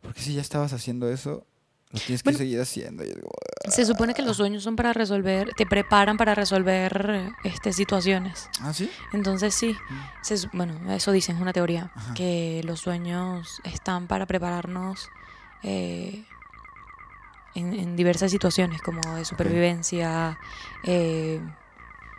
¿Por 0.00 0.14
qué 0.14 0.20
si 0.22 0.34
ya 0.34 0.40
estabas 0.40 0.72
haciendo 0.72 1.10
eso? 1.10 1.44
Lo 1.90 1.98
tienes 2.00 2.22
que 2.22 2.28
Bueno. 2.28 2.38
seguir 2.38 2.60
haciendo. 2.60 3.02
Y 3.04 3.08
digo, 3.08 3.28
Se 3.68 3.84
supone 3.84 4.14
que 4.14 4.22
los 4.22 4.36
sueños 4.36 4.62
son 4.62 4.76
para 4.76 4.92
resolver, 4.92 5.52
te 5.56 5.66
preparan 5.66 6.16
para 6.16 6.34
resolver 6.34 7.32
este, 7.44 7.72
situaciones. 7.72 8.48
ah, 8.62 8.72
sí. 8.72 8.90
Entonces 9.12 9.54
sí, 9.54 9.76
se 10.22 10.36
su- 10.38 10.48
bueno, 10.52 10.92
eso 10.92 11.12
dicen, 11.12 11.36
es 11.36 11.42
una 11.42 11.52
teoría, 11.52 11.90
Ajá. 11.94 12.14
que 12.14 12.60
los 12.64 12.80
sueños 12.80 13.60
están 13.64 14.06
para 14.06 14.26
prepararnos 14.26 15.08
eh, 15.62 16.24
en, 17.54 17.72
en 17.74 17.96
diversas 17.96 18.30
situaciones, 18.30 18.82
como 18.82 19.00
de 19.16 19.24
supervivencia, 19.24 20.38
eh, 20.84 21.40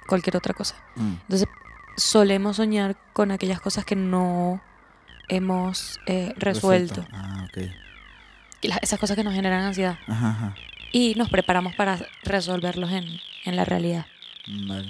cualquier 0.08 0.36
otra 0.38 0.54
cosa. 0.54 0.76
Mm. 0.96 1.14
Entonces 1.22 1.48
solemos 1.96 2.58
soñar 2.58 2.96
con 3.14 3.32
aquellas 3.32 3.62
cosas 3.62 3.86
que 3.86 3.96
no 3.96 4.62
hemos 5.30 6.00
eh, 6.08 6.34
resuelto, 6.38 7.06
Ah, 7.12 7.46
ok. 7.48 7.64
y 8.62 8.68
las- 8.68 8.80
esas 8.82 9.00
cosas 9.00 9.16
que 9.16 9.24
nos 9.24 9.34
generan 9.34 9.62
ansiedad, 9.64 9.98
Ajá, 10.08 10.30
ajá. 10.30 10.56
Y 10.92 11.16
nos 11.16 11.30
preparamos 11.30 11.76
para 11.76 12.00
resolverlos 12.24 12.92
en, 12.92 13.20
en 13.46 13.56
la 13.56 13.66
realidad. 13.66 14.06
Vale. 14.48 14.90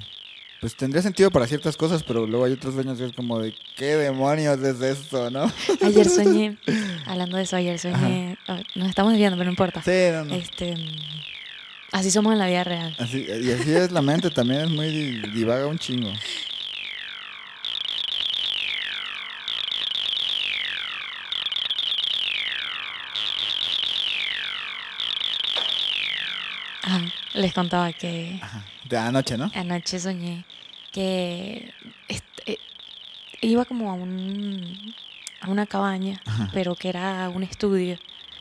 Pues 0.60 0.76
tendría 0.76 1.04
sentido 1.04 1.30
para 1.30 1.46
ciertas 1.46 1.78
cosas, 1.78 2.02
pero 2.02 2.26
luego 2.26 2.46
hay 2.46 2.54
otros 2.54 2.74
sueños 2.74 2.98
que 2.98 3.06
es 3.06 3.14
como 3.14 3.40
de, 3.40 3.54
¿qué 3.76 3.96
demonios 3.96 4.58
es 4.60 4.82
esto, 4.82 5.30
no? 5.30 5.52
Ayer 5.84 6.10
soñé, 6.10 6.58
hablando 7.06 7.38
de 7.38 7.44
eso, 7.44 7.56
ayer 7.58 7.78
soñé, 7.78 8.38
ah, 8.48 8.60
nos 8.74 8.90
estamos 8.90 9.12
desviando, 9.14 9.38
pero 9.38 9.46
no 9.46 9.52
importa. 9.52 9.84
Sí, 9.84 9.92
no, 10.12 10.26
no. 10.26 10.34
Este, 10.34 10.74
así 11.92 12.10
somos 12.10 12.34
en 12.34 12.40
la 12.40 12.48
vida 12.48 12.64
real. 12.64 12.96
Así, 12.98 13.24
y 13.30 13.52
así 13.52 13.72
es 13.72 13.92
la 13.92 14.02
mente, 14.02 14.32
también 14.32 14.62
es 14.62 14.70
muy 14.72 14.88
di- 14.90 15.22
divaga 15.32 15.68
un 15.68 15.78
chingo. 15.78 16.12
Les 27.34 27.54
contaba 27.54 27.92
que 27.94 28.40
Ajá. 28.42 28.64
De 28.86 28.98
anoche, 28.98 29.38
¿no? 29.38 29.52
anoche 29.54 30.00
soñé 30.00 30.46
que 30.92 31.72
est- 32.08 32.24
eh, 32.46 32.58
iba 33.42 33.66
como 33.66 33.92
a 33.92 33.94
un 33.94 34.94
a 35.42 35.50
una 35.50 35.66
cabaña, 35.68 36.20
Ajá. 36.26 36.50
pero 36.54 36.76
que 36.76 36.90
era 36.90 37.30
un 37.30 37.44
estudio. 37.44 37.98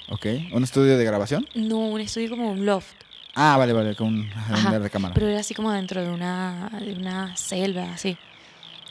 Ok. 0.08 0.26
¿Un 0.52 0.62
estudio 0.64 0.96
de 0.96 1.04
grabación? 1.04 1.46
No, 1.54 1.78
un 1.78 2.00
estudio 2.00 2.30
como 2.30 2.50
un 2.52 2.64
loft, 2.64 2.94
Ah, 3.34 3.56
vale, 3.58 3.74
vale, 3.74 3.94
con 3.94 4.06
un 4.08 4.30
Ajá, 4.34 4.70
de 4.70 4.78
recámara. 4.78 5.12
pero 5.12 5.28
era 5.28 5.40
así 5.40 5.52
como 5.52 5.70
dentro 5.70 6.02
de 6.02 6.08
una, 6.08 6.70
de 6.80 6.92
una 6.94 7.36
selva, 7.36 7.92
así. 7.92 8.16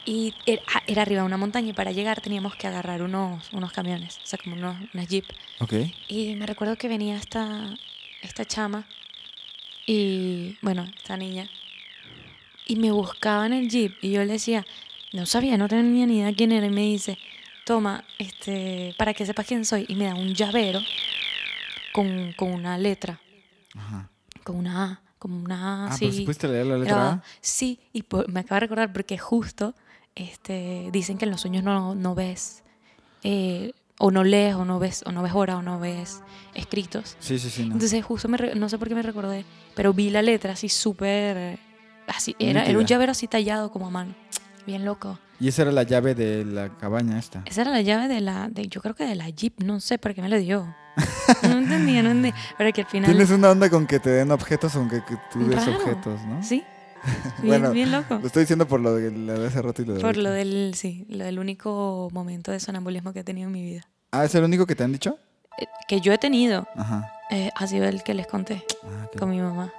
Y 0.05 0.35
era, 0.45 0.61
ah, 0.75 0.83
era 0.85 1.01
arriba 1.01 1.21
de 1.21 1.25
una 1.25 1.37
montaña 1.37 1.69
y 1.69 1.73
para 1.73 1.91
llegar 1.91 2.21
teníamos 2.21 2.55
que 2.55 2.67
agarrar 2.67 3.01
unos, 3.01 3.51
unos 3.53 3.71
camiones, 3.71 4.17
o 4.23 4.27
sea, 4.27 4.37
como 4.37 4.55
unos, 4.55 4.75
unas 4.93 5.07
jeep. 5.07 5.25
Ok. 5.61 5.73
Y 6.09 6.35
me 6.35 6.45
recuerdo 6.45 6.75
que 6.77 6.87
venía 6.87 7.15
esta, 7.17 7.75
esta 8.21 8.45
chama 8.45 8.85
y, 9.85 10.57
bueno, 10.61 10.85
esta 10.97 11.17
niña, 11.17 11.47
y 12.67 12.75
me 12.77 12.91
buscaba 12.91 13.45
en 13.45 13.53
el 13.53 13.69
jeep 13.69 13.93
y 14.01 14.11
yo 14.11 14.23
le 14.23 14.33
decía, 14.33 14.65
no 15.13 15.25
sabía, 15.25 15.57
no 15.57 15.67
tenía 15.67 16.05
ni 16.05 16.17
idea 16.19 16.33
quién 16.33 16.51
era, 16.51 16.65
y 16.65 16.71
me 16.71 16.81
dice, 16.81 17.17
toma, 17.65 18.03
este, 18.19 18.95
para 18.97 19.13
que 19.13 19.25
sepas 19.25 19.45
quién 19.45 19.65
soy, 19.65 19.85
y 19.87 19.95
me 19.95 20.05
da 20.05 20.15
un 20.15 20.33
llavero 20.33 20.79
con, 21.93 22.33
con 22.33 22.51
una 22.51 22.77
letra, 22.77 23.19
Ajá. 23.75 24.09
con 24.43 24.55
una 24.57 24.83
A, 24.83 25.01
como 25.19 25.37
una 25.39 25.85
A, 25.85 25.93
Ah, 25.93 25.97
pudiste 25.99 26.47
leer 26.47 26.65
la 26.65 26.77
letra. 26.77 27.09
A. 27.11 27.23
Sí, 27.41 27.79
y 27.93 28.03
por- 28.03 28.27
me 28.29 28.41
acabo 28.41 28.55
de 28.55 28.59
recordar 28.61 28.91
porque 28.93 29.17
justo 29.17 29.73
este, 30.15 30.89
dicen 30.91 31.17
que 31.17 31.25
en 31.25 31.31
los 31.31 31.41
sueños 31.41 31.63
no, 31.63 31.93
no 31.95 32.15
ves, 32.15 32.63
eh, 33.23 33.73
o 33.99 34.11
no 34.11 34.23
lees, 34.23 34.55
o 34.55 34.65
no 34.65 34.79
ves, 34.79 35.03
o 35.05 35.11
no 35.11 35.21
ves 35.23 35.33
hora, 35.33 35.57
o 35.57 35.61
no 35.61 35.79
ves 35.79 36.21
escritos. 36.53 37.15
Sí, 37.19 37.39
sí, 37.39 37.49
sí. 37.49 37.65
No. 37.65 37.73
Entonces 37.73 38.03
justo 38.03 38.27
me, 38.27 38.37
re- 38.37 38.55
no 38.55 38.69
sé 38.69 38.77
por 38.77 38.87
qué 38.87 38.95
me 38.95 39.01
recordé, 39.01 39.45
pero 39.75 39.93
vi 39.93 40.09
la 40.09 40.21
letra 40.21 40.53
así 40.53 40.69
súper, 40.69 41.59
así, 42.07 42.35
era, 42.39 42.65
era 42.65 42.77
un 42.79 42.85
llavero 42.85 43.11
así 43.11 43.27
tallado 43.27 43.71
como 43.71 43.87
a 43.87 43.89
mano. 43.89 44.13
bien 44.65 44.83
loco. 44.85 45.19
Y 45.39 45.49
esa 45.49 45.63
era 45.63 45.71
la 45.73 45.83
llave 45.83 46.15
de 46.15 46.45
la 46.45 46.69
cabaña 46.77 47.19
esta. 47.19 47.41
Esa 47.45 47.63
era 47.63 47.71
la 47.71 47.81
llave 47.81 48.07
de 48.07 48.21
la, 48.21 48.47
de, 48.49 48.67
yo 48.69 48.81
creo 48.81 48.95
que 48.95 49.03
de 49.05 49.15
la 49.15 49.29
Jeep, 49.29 49.59
no 49.61 49.79
sé 49.81 49.97
por 49.97 50.13
qué 50.13 50.21
me 50.21 50.29
lo 50.29 50.37
dio. 50.39 50.73
No 51.43 51.57
entendía, 51.57 52.01
no 52.03 52.11
entendía. 52.11 52.33
Pero 52.57 52.71
que 52.71 52.81
al 52.81 52.87
final. 52.87 53.09
Tienes 53.11 53.29
una 53.31 53.49
onda 53.51 53.69
con 53.69 53.85
que 53.85 53.99
te 53.99 54.09
den 54.11 54.31
objetos 54.31 54.75
aunque 54.77 55.03
que 55.03 55.17
tú 55.33 55.45
des 55.45 55.67
objetos, 55.67 56.21
¿no? 56.25 56.41
Sí. 56.41 56.63
Bien, 57.41 57.47
Bueno, 57.61 57.71
bien 57.71 57.91
loco. 57.91 58.17
Lo 58.19 58.27
estoy 58.27 58.41
diciendo 58.43 58.67
por 58.67 58.79
lo 58.79 58.95
de, 58.95 59.09
de 59.11 59.47
hace 59.47 59.61
rato 59.61 59.81
y 59.81 59.85
lo 59.85 59.93
de 59.95 60.01
Por 60.01 60.17
lo 60.17 60.31
del, 60.31 60.73
sí, 60.75 61.05
lo 61.09 61.23
del 61.25 61.39
único 61.39 62.09
momento 62.11 62.51
de 62.51 62.59
sonambulismo 62.59 63.13
que 63.13 63.19
he 63.19 63.23
tenido 63.23 63.47
en 63.47 63.53
mi 63.53 63.63
vida. 63.63 63.87
Ah, 64.11 64.25
¿es 64.25 64.33
el 64.35 64.43
único 64.43 64.65
que 64.65 64.75
te 64.75 64.83
han 64.83 64.91
dicho? 64.91 65.17
Eh, 65.59 65.65
que 65.87 66.01
yo 66.01 66.11
he 66.13 66.17
tenido, 66.17 66.67
Ajá. 66.75 67.11
eh, 67.31 67.49
ha 67.55 67.67
sido 67.67 67.85
el 67.85 68.03
que 68.03 68.13
les 68.13 68.27
conté 68.27 68.63
Ah, 68.83 69.07
con 69.17 69.29
mi 69.29 69.39
mamá. 69.39 69.71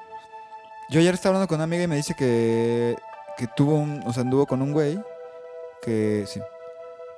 Yo 0.90 1.00
ayer 1.00 1.14
estaba 1.14 1.34
hablando 1.34 1.48
con 1.48 1.56
una 1.56 1.64
amiga 1.64 1.82
y 1.82 1.88
me 1.88 1.96
dice 1.96 2.14
que, 2.16 2.96
que 3.36 3.46
tuvo 3.56 3.74
un, 3.74 4.02
o 4.06 4.12
sea, 4.12 4.22
anduvo 4.22 4.46
con 4.46 4.62
un 4.62 4.72
güey 4.72 4.98
que 5.82 6.24
sí, 6.28 6.40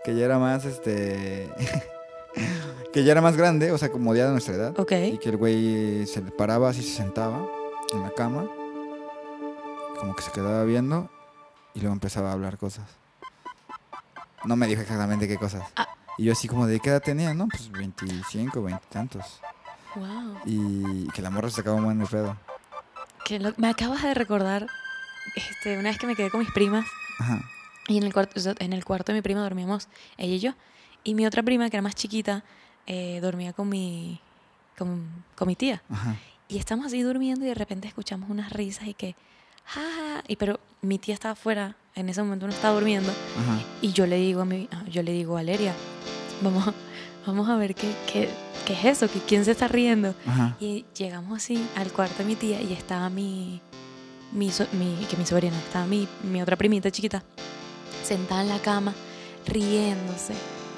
que 0.05 0.15
ya 0.17 0.25
era 0.25 0.39
más, 0.39 0.65
este, 0.65 1.49
que 2.93 3.05
ya 3.05 3.13
era 3.13 3.21
más 3.21 3.37
grande, 3.37 3.73
o 3.73 3.79
sea, 3.79 3.91
como 3.91 4.15
ya 4.15 4.27
de 4.27 4.33
nuestra 4.33 4.55
edad. 4.55 4.79
Ok. 4.81 4.93
Y 5.13 5.19
que 5.19 5.29
el 5.29 5.37
güey 5.37 6.07
se 6.07 6.23
le 6.23 6.31
paraba 6.31 6.71
así, 6.71 6.83
se 6.83 6.97
sentaba 6.97 7.47
en 7.93 8.03
la 8.03 8.11
cama, 8.11 8.49
como 9.99 10.15
que 10.17 10.23
se 10.23 10.31
quedaba 10.33 10.65
viendo 10.65 11.11
y 11.75 11.81
luego 11.81 11.93
empezaba 11.93 12.31
a 12.31 12.33
hablar 12.33 12.59
cosas. 12.59 12.87
No 14.45 14.57
me 14.57 14.67
dijo 14.67 14.81
exactamente 14.83 15.27
qué 15.29 15.37
cosas. 15.37 15.65
Ah. 15.77 15.89
Y 16.17 16.25
yo 16.25 16.33
así 16.33 16.49
como 16.49 16.67
de 16.67 16.81
qué 16.81 16.91
edad 16.91 17.03
tenía, 17.03 17.35
¿no? 17.35 17.49
Pues 17.49 17.71
25, 17.71 18.63
20 18.63 18.83
y 18.85 18.93
tantos. 18.93 19.41
Wow. 19.95 20.39
Y 20.45 21.09
que 21.09 21.23
la 21.23 21.31
morra 21.31 21.51
se 21.51 21.57
sacaba 21.57 21.77
un 21.77 21.85
buen 21.85 22.07
pedo. 22.07 22.37
Que 23.25 23.39
lo- 23.39 23.55
me 23.57 23.69
acabas 23.69 24.03
de 24.03 24.15
recordar 24.15 24.67
este, 25.35 25.79
una 25.79 25.91
vez 25.91 25.99
que 25.99 26.07
me 26.07 26.17
quedé 26.17 26.31
con 26.31 26.41
mis 26.41 26.51
primas 26.53 26.87
Ajá. 27.19 27.41
y 27.89 27.99
en 27.99 28.05
el, 28.05 28.13
cuarto, 28.13 28.41
en 28.59 28.73
el 28.73 28.85
cuarto 28.85 29.13
de 29.13 29.19
mi 29.19 29.23
prima 29.23 29.41
dormíamos 29.43 29.89
ella 30.17 30.35
y 30.35 30.39
yo. 30.41 30.53
Y 31.05 31.15
mi 31.15 31.27
otra 31.27 31.43
prima, 31.43 31.69
que 31.71 31.77
era 31.77 31.83
más 31.83 31.95
chiquita, 31.95 32.43
eh, 32.87 33.19
dormía 33.21 33.53
con 33.53 33.69
mi, 33.69 34.21
con, 34.77 35.09
con 35.37 35.49
mi 35.49 35.57
tía. 35.57 35.83
Ajá. 35.91 36.17
Y 36.49 36.59
estamos 36.59 36.87
así 36.87 37.03
durmiendo 37.03 37.45
y 37.45 37.49
de 37.49 37.55
repente 37.55 37.87
escuchamos 37.89 38.31
unas 38.31 38.53
risas 38.53 38.87
y 38.89 38.95
que, 38.95 39.15
ja, 39.69 39.81
ja", 39.81 40.25
y 40.29 40.37
pero 40.37 40.59
mi 40.83 40.99
tía 40.99 41.15
estaba 41.15 41.33
afuera, 41.33 41.77
en 41.95 42.09
ese 42.09 42.23
momento 42.23 42.47
no 42.47 42.53
estaba 42.53 42.75
durmiendo, 42.75 43.11
Ajá. 43.11 43.59
y 43.83 43.93
yo 43.93 44.07
le 44.07 44.17
digo 44.17 44.43
a 44.43 44.45
mi, 44.45 44.69
ah, 44.73 44.85
yo 44.91 45.03
le 45.03 45.13
digo, 45.13 45.35
Valeria, 45.35 45.73
vamos, 46.43 46.65
vamos 47.27 47.49
a 47.49 47.57
ver 47.57 47.75
qué, 47.75 47.93
qué, 48.13 48.29
qué 48.67 48.73
es 48.75 48.85
eso, 48.85 49.11
que 49.13 49.19
quién 49.21 49.45
se 49.45 49.51
está 49.53 49.67
riendo. 49.69 50.15
Ajá. 50.27 50.57
Y 50.61 50.85
llegamos 50.97 51.37
así 51.39 51.67
al 51.77 51.91
cuarto 51.93 52.19
de 52.19 52.25
mi 52.25 52.37
tía 52.37 52.61
y 52.63 52.73
estaba 52.73 53.11
mi, 53.11 53.61
mi, 54.33 54.51
mi- 54.73 55.05
que 55.11 55.17
mi 55.17 55.27
sobrina, 55.27 55.57
estaba 55.59 55.87
mi, 55.87 56.07
mi 56.23 56.41
otra 56.43 56.57
primita 56.57 56.91
chiquita, 56.91 57.23
sentada 58.05 58.43
en 58.43 58.49
la 58.51 58.59
cama, 58.61 58.95
riéndose, 59.47 60.35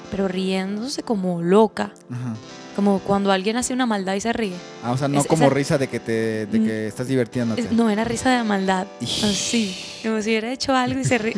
pero 0.09 0.27
riéndose 0.27 1.03
como 1.03 1.41
loca, 1.41 1.91
Ajá. 2.09 2.35
Como 2.75 2.99
cuando 2.99 3.31
alguien 3.31 3.57
hace 3.57 3.73
una 3.73 3.85
maldad 3.85 4.15
y 4.15 4.21
se 4.21 4.31
ríe. 4.33 4.53
Ah, 4.83 4.91
o 4.91 4.97
sea, 4.97 5.07
no 5.07 5.19
Es- 5.19 5.27
como 5.27 5.45
esa- 5.45 5.53
risa 5.53 5.77
de 5.77 5.87
que 5.87 5.99
te 5.99 6.45
de 6.45 6.59
Mm. 6.59 6.65
que 6.65 6.87
estás 6.87 7.07
divirtiéndote. 7.07 7.67
No, 7.71 7.89
era 7.89 8.03
risa 8.03 8.35
de 8.37 8.43
maldad. 8.43 8.87
Así, 9.01 9.75
como 10.03 10.21
si 10.21 10.29
hubiera 10.29 10.51
hecho 10.51 10.73
algo 10.75 10.99
y 10.99 11.03
se 11.03 11.17
ríe. 11.17 11.35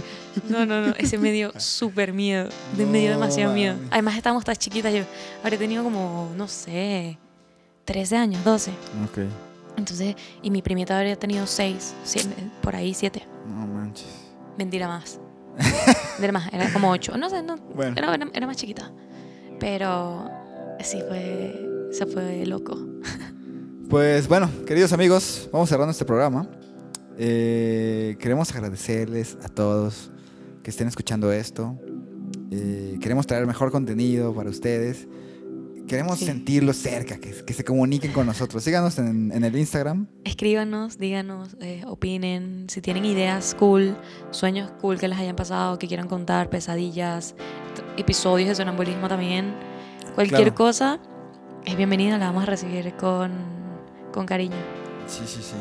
No, 0.50 0.66
no, 0.66 0.82
no, 0.88 0.94
ese 0.98 1.18
me 1.18 1.32
dio 1.32 1.52
súper 1.60 2.14
miedo. 2.14 2.50
De 2.78 2.86
me 2.86 3.00
dio 3.00 3.12
No, 3.14 3.20
demasiado 3.20 3.54
miedo. 3.54 3.76
Además, 3.92 4.16
estábamos 4.18 4.44
tan 4.44 4.56
chiquitas. 4.56 4.94
Yo 4.94 5.04
habría 5.44 5.60
tenido 5.60 5.84
como, 5.84 6.32
no 6.36 6.48
sé, 6.48 7.18
13 7.86 8.16
años, 8.18 8.44
12. 8.44 8.72
Ok. 9.06 9.20
Entonces, 9.78 10.16
y 10.42 10.52
mi 10.52 10.62
primita 10.62 10.98
habría 10.98 11.16
tenido 11.16 11.48
6, 11.48 11.94
por 12.62 12.76
ahí 12.76 12.94
7. 12.94 13.26
No 13.48 13.66
manches. 13.68 14.08
Mentira 14.58 14.88
más. 14.88 15.20
Era 16.22 16.32
más, 16.32 16.52
era 16.54 16.72
como 16.72 16.90
8. 16.92 17.18
No 17.18 17.30
sé, 17.30 17.42
no, 17.44 17.58
Bueno. 17.76 17.94
era, 17.98 18.14
era- 18.16 18.28
era 18.34 18.48
más 18.48 18.56
chiquita. 18.58 18.92
Pero 19.60 20.30
sí 20.84 21.00
fue, 21.08 21.88
se 21.92 22.06
fue 22.06 22.46
loco. 22.46 22.78
Pues 23.90 24.28
bueno, 24.28 24.50
queridos 24.66 24.92
amigos, 24.94 25.48
vamos 25.54 25.70
cerrando 25.70 25.92
este 25.92 26.04
programa. 26.06 26.48
Eh, 27.20 28.16
queremos 28.20 28.52
agradecerles 28.52 29.38
a 29.44 29.50
todos 29.50 30.10
que 30.64 30.72
estén 30.72 30.88
escuchando 30.88 31.32
esto. 31.32 31.78
Eh, 32.50 32.98
queremos 33.02 33.28
traer 33.28 33.46
mejor 33.46 33.72
contenido 33.72 34.34
para 34.34 34.50
ustedes. 34.50 35.08
Queremos 35.88 36.18
Sí. 36.18 36.26
sentirlos 36.26 36.78
cerca, 36.78 37.18
que, 37.18 37.34
que 37.46 37.54
se 37.54 37.64
comuniquen 37.64 38.14
con 38.14 38.26
nosotros. 38.26 38.64
Síganos 38.64 38.98
en, 38.98 39.32
en 39.32 39.44
el 39.44 39.56
Instagram. 39.56 40.08
Escríbanos, 40.24 40.98
díganos, 40.98 41.56
eh, 41.60 41.84
opinen, 41.86 42.66
si 42.70 42.82
tienen 42.82 43.06
ideas 43.06 43.56
cool, 43.60 43.96
sueños 44.32 44.72
cool 44.82 44.98
que 44.98 45.08
les 45.08 45.20
hayan 45.20 45.36
pasado, 45.36 45.78
que 45.78 45.88
quieran 45.88 46.08
contar, 46.08 46.50
pesadillas, 46.50 47.36
episodios 47.98 48.50
de 48.50 48.56
sonambulismo 48.56 49.08
también. 49.08 49.54
Cualquier 50.16 50.42
Claro. 50.42 50.56
cosa 50.56 51.00
es 51.66 51.76
bienvenida, 51.76 52.18
la 52.18 52.28
vamos 52.28 52.44
a 52.44 52.46
recibir 52.46 52.94
con, 52.96 53.32
con 54.14 54.26
cariño. 54.26 54.56
Sí, 55.08 55.24
sí, 55.26 55.42
sí. 55.42 55.56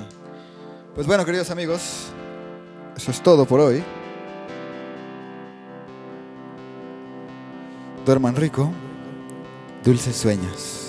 Pues 0.95 1.07
bueno, 1.07 1.25
queridos 1.25 1.51
amigos, 1.51 2.09
eso 2.97 3.11
es 3.11 3.21
todo 3.23 3.47
por 3.47 3.61
hoy. 3.61 3.83
Duerman 8.05 8.37
rico, 8.37 8.71
dulces 9.85 10.17
sueños. 10.17 10.82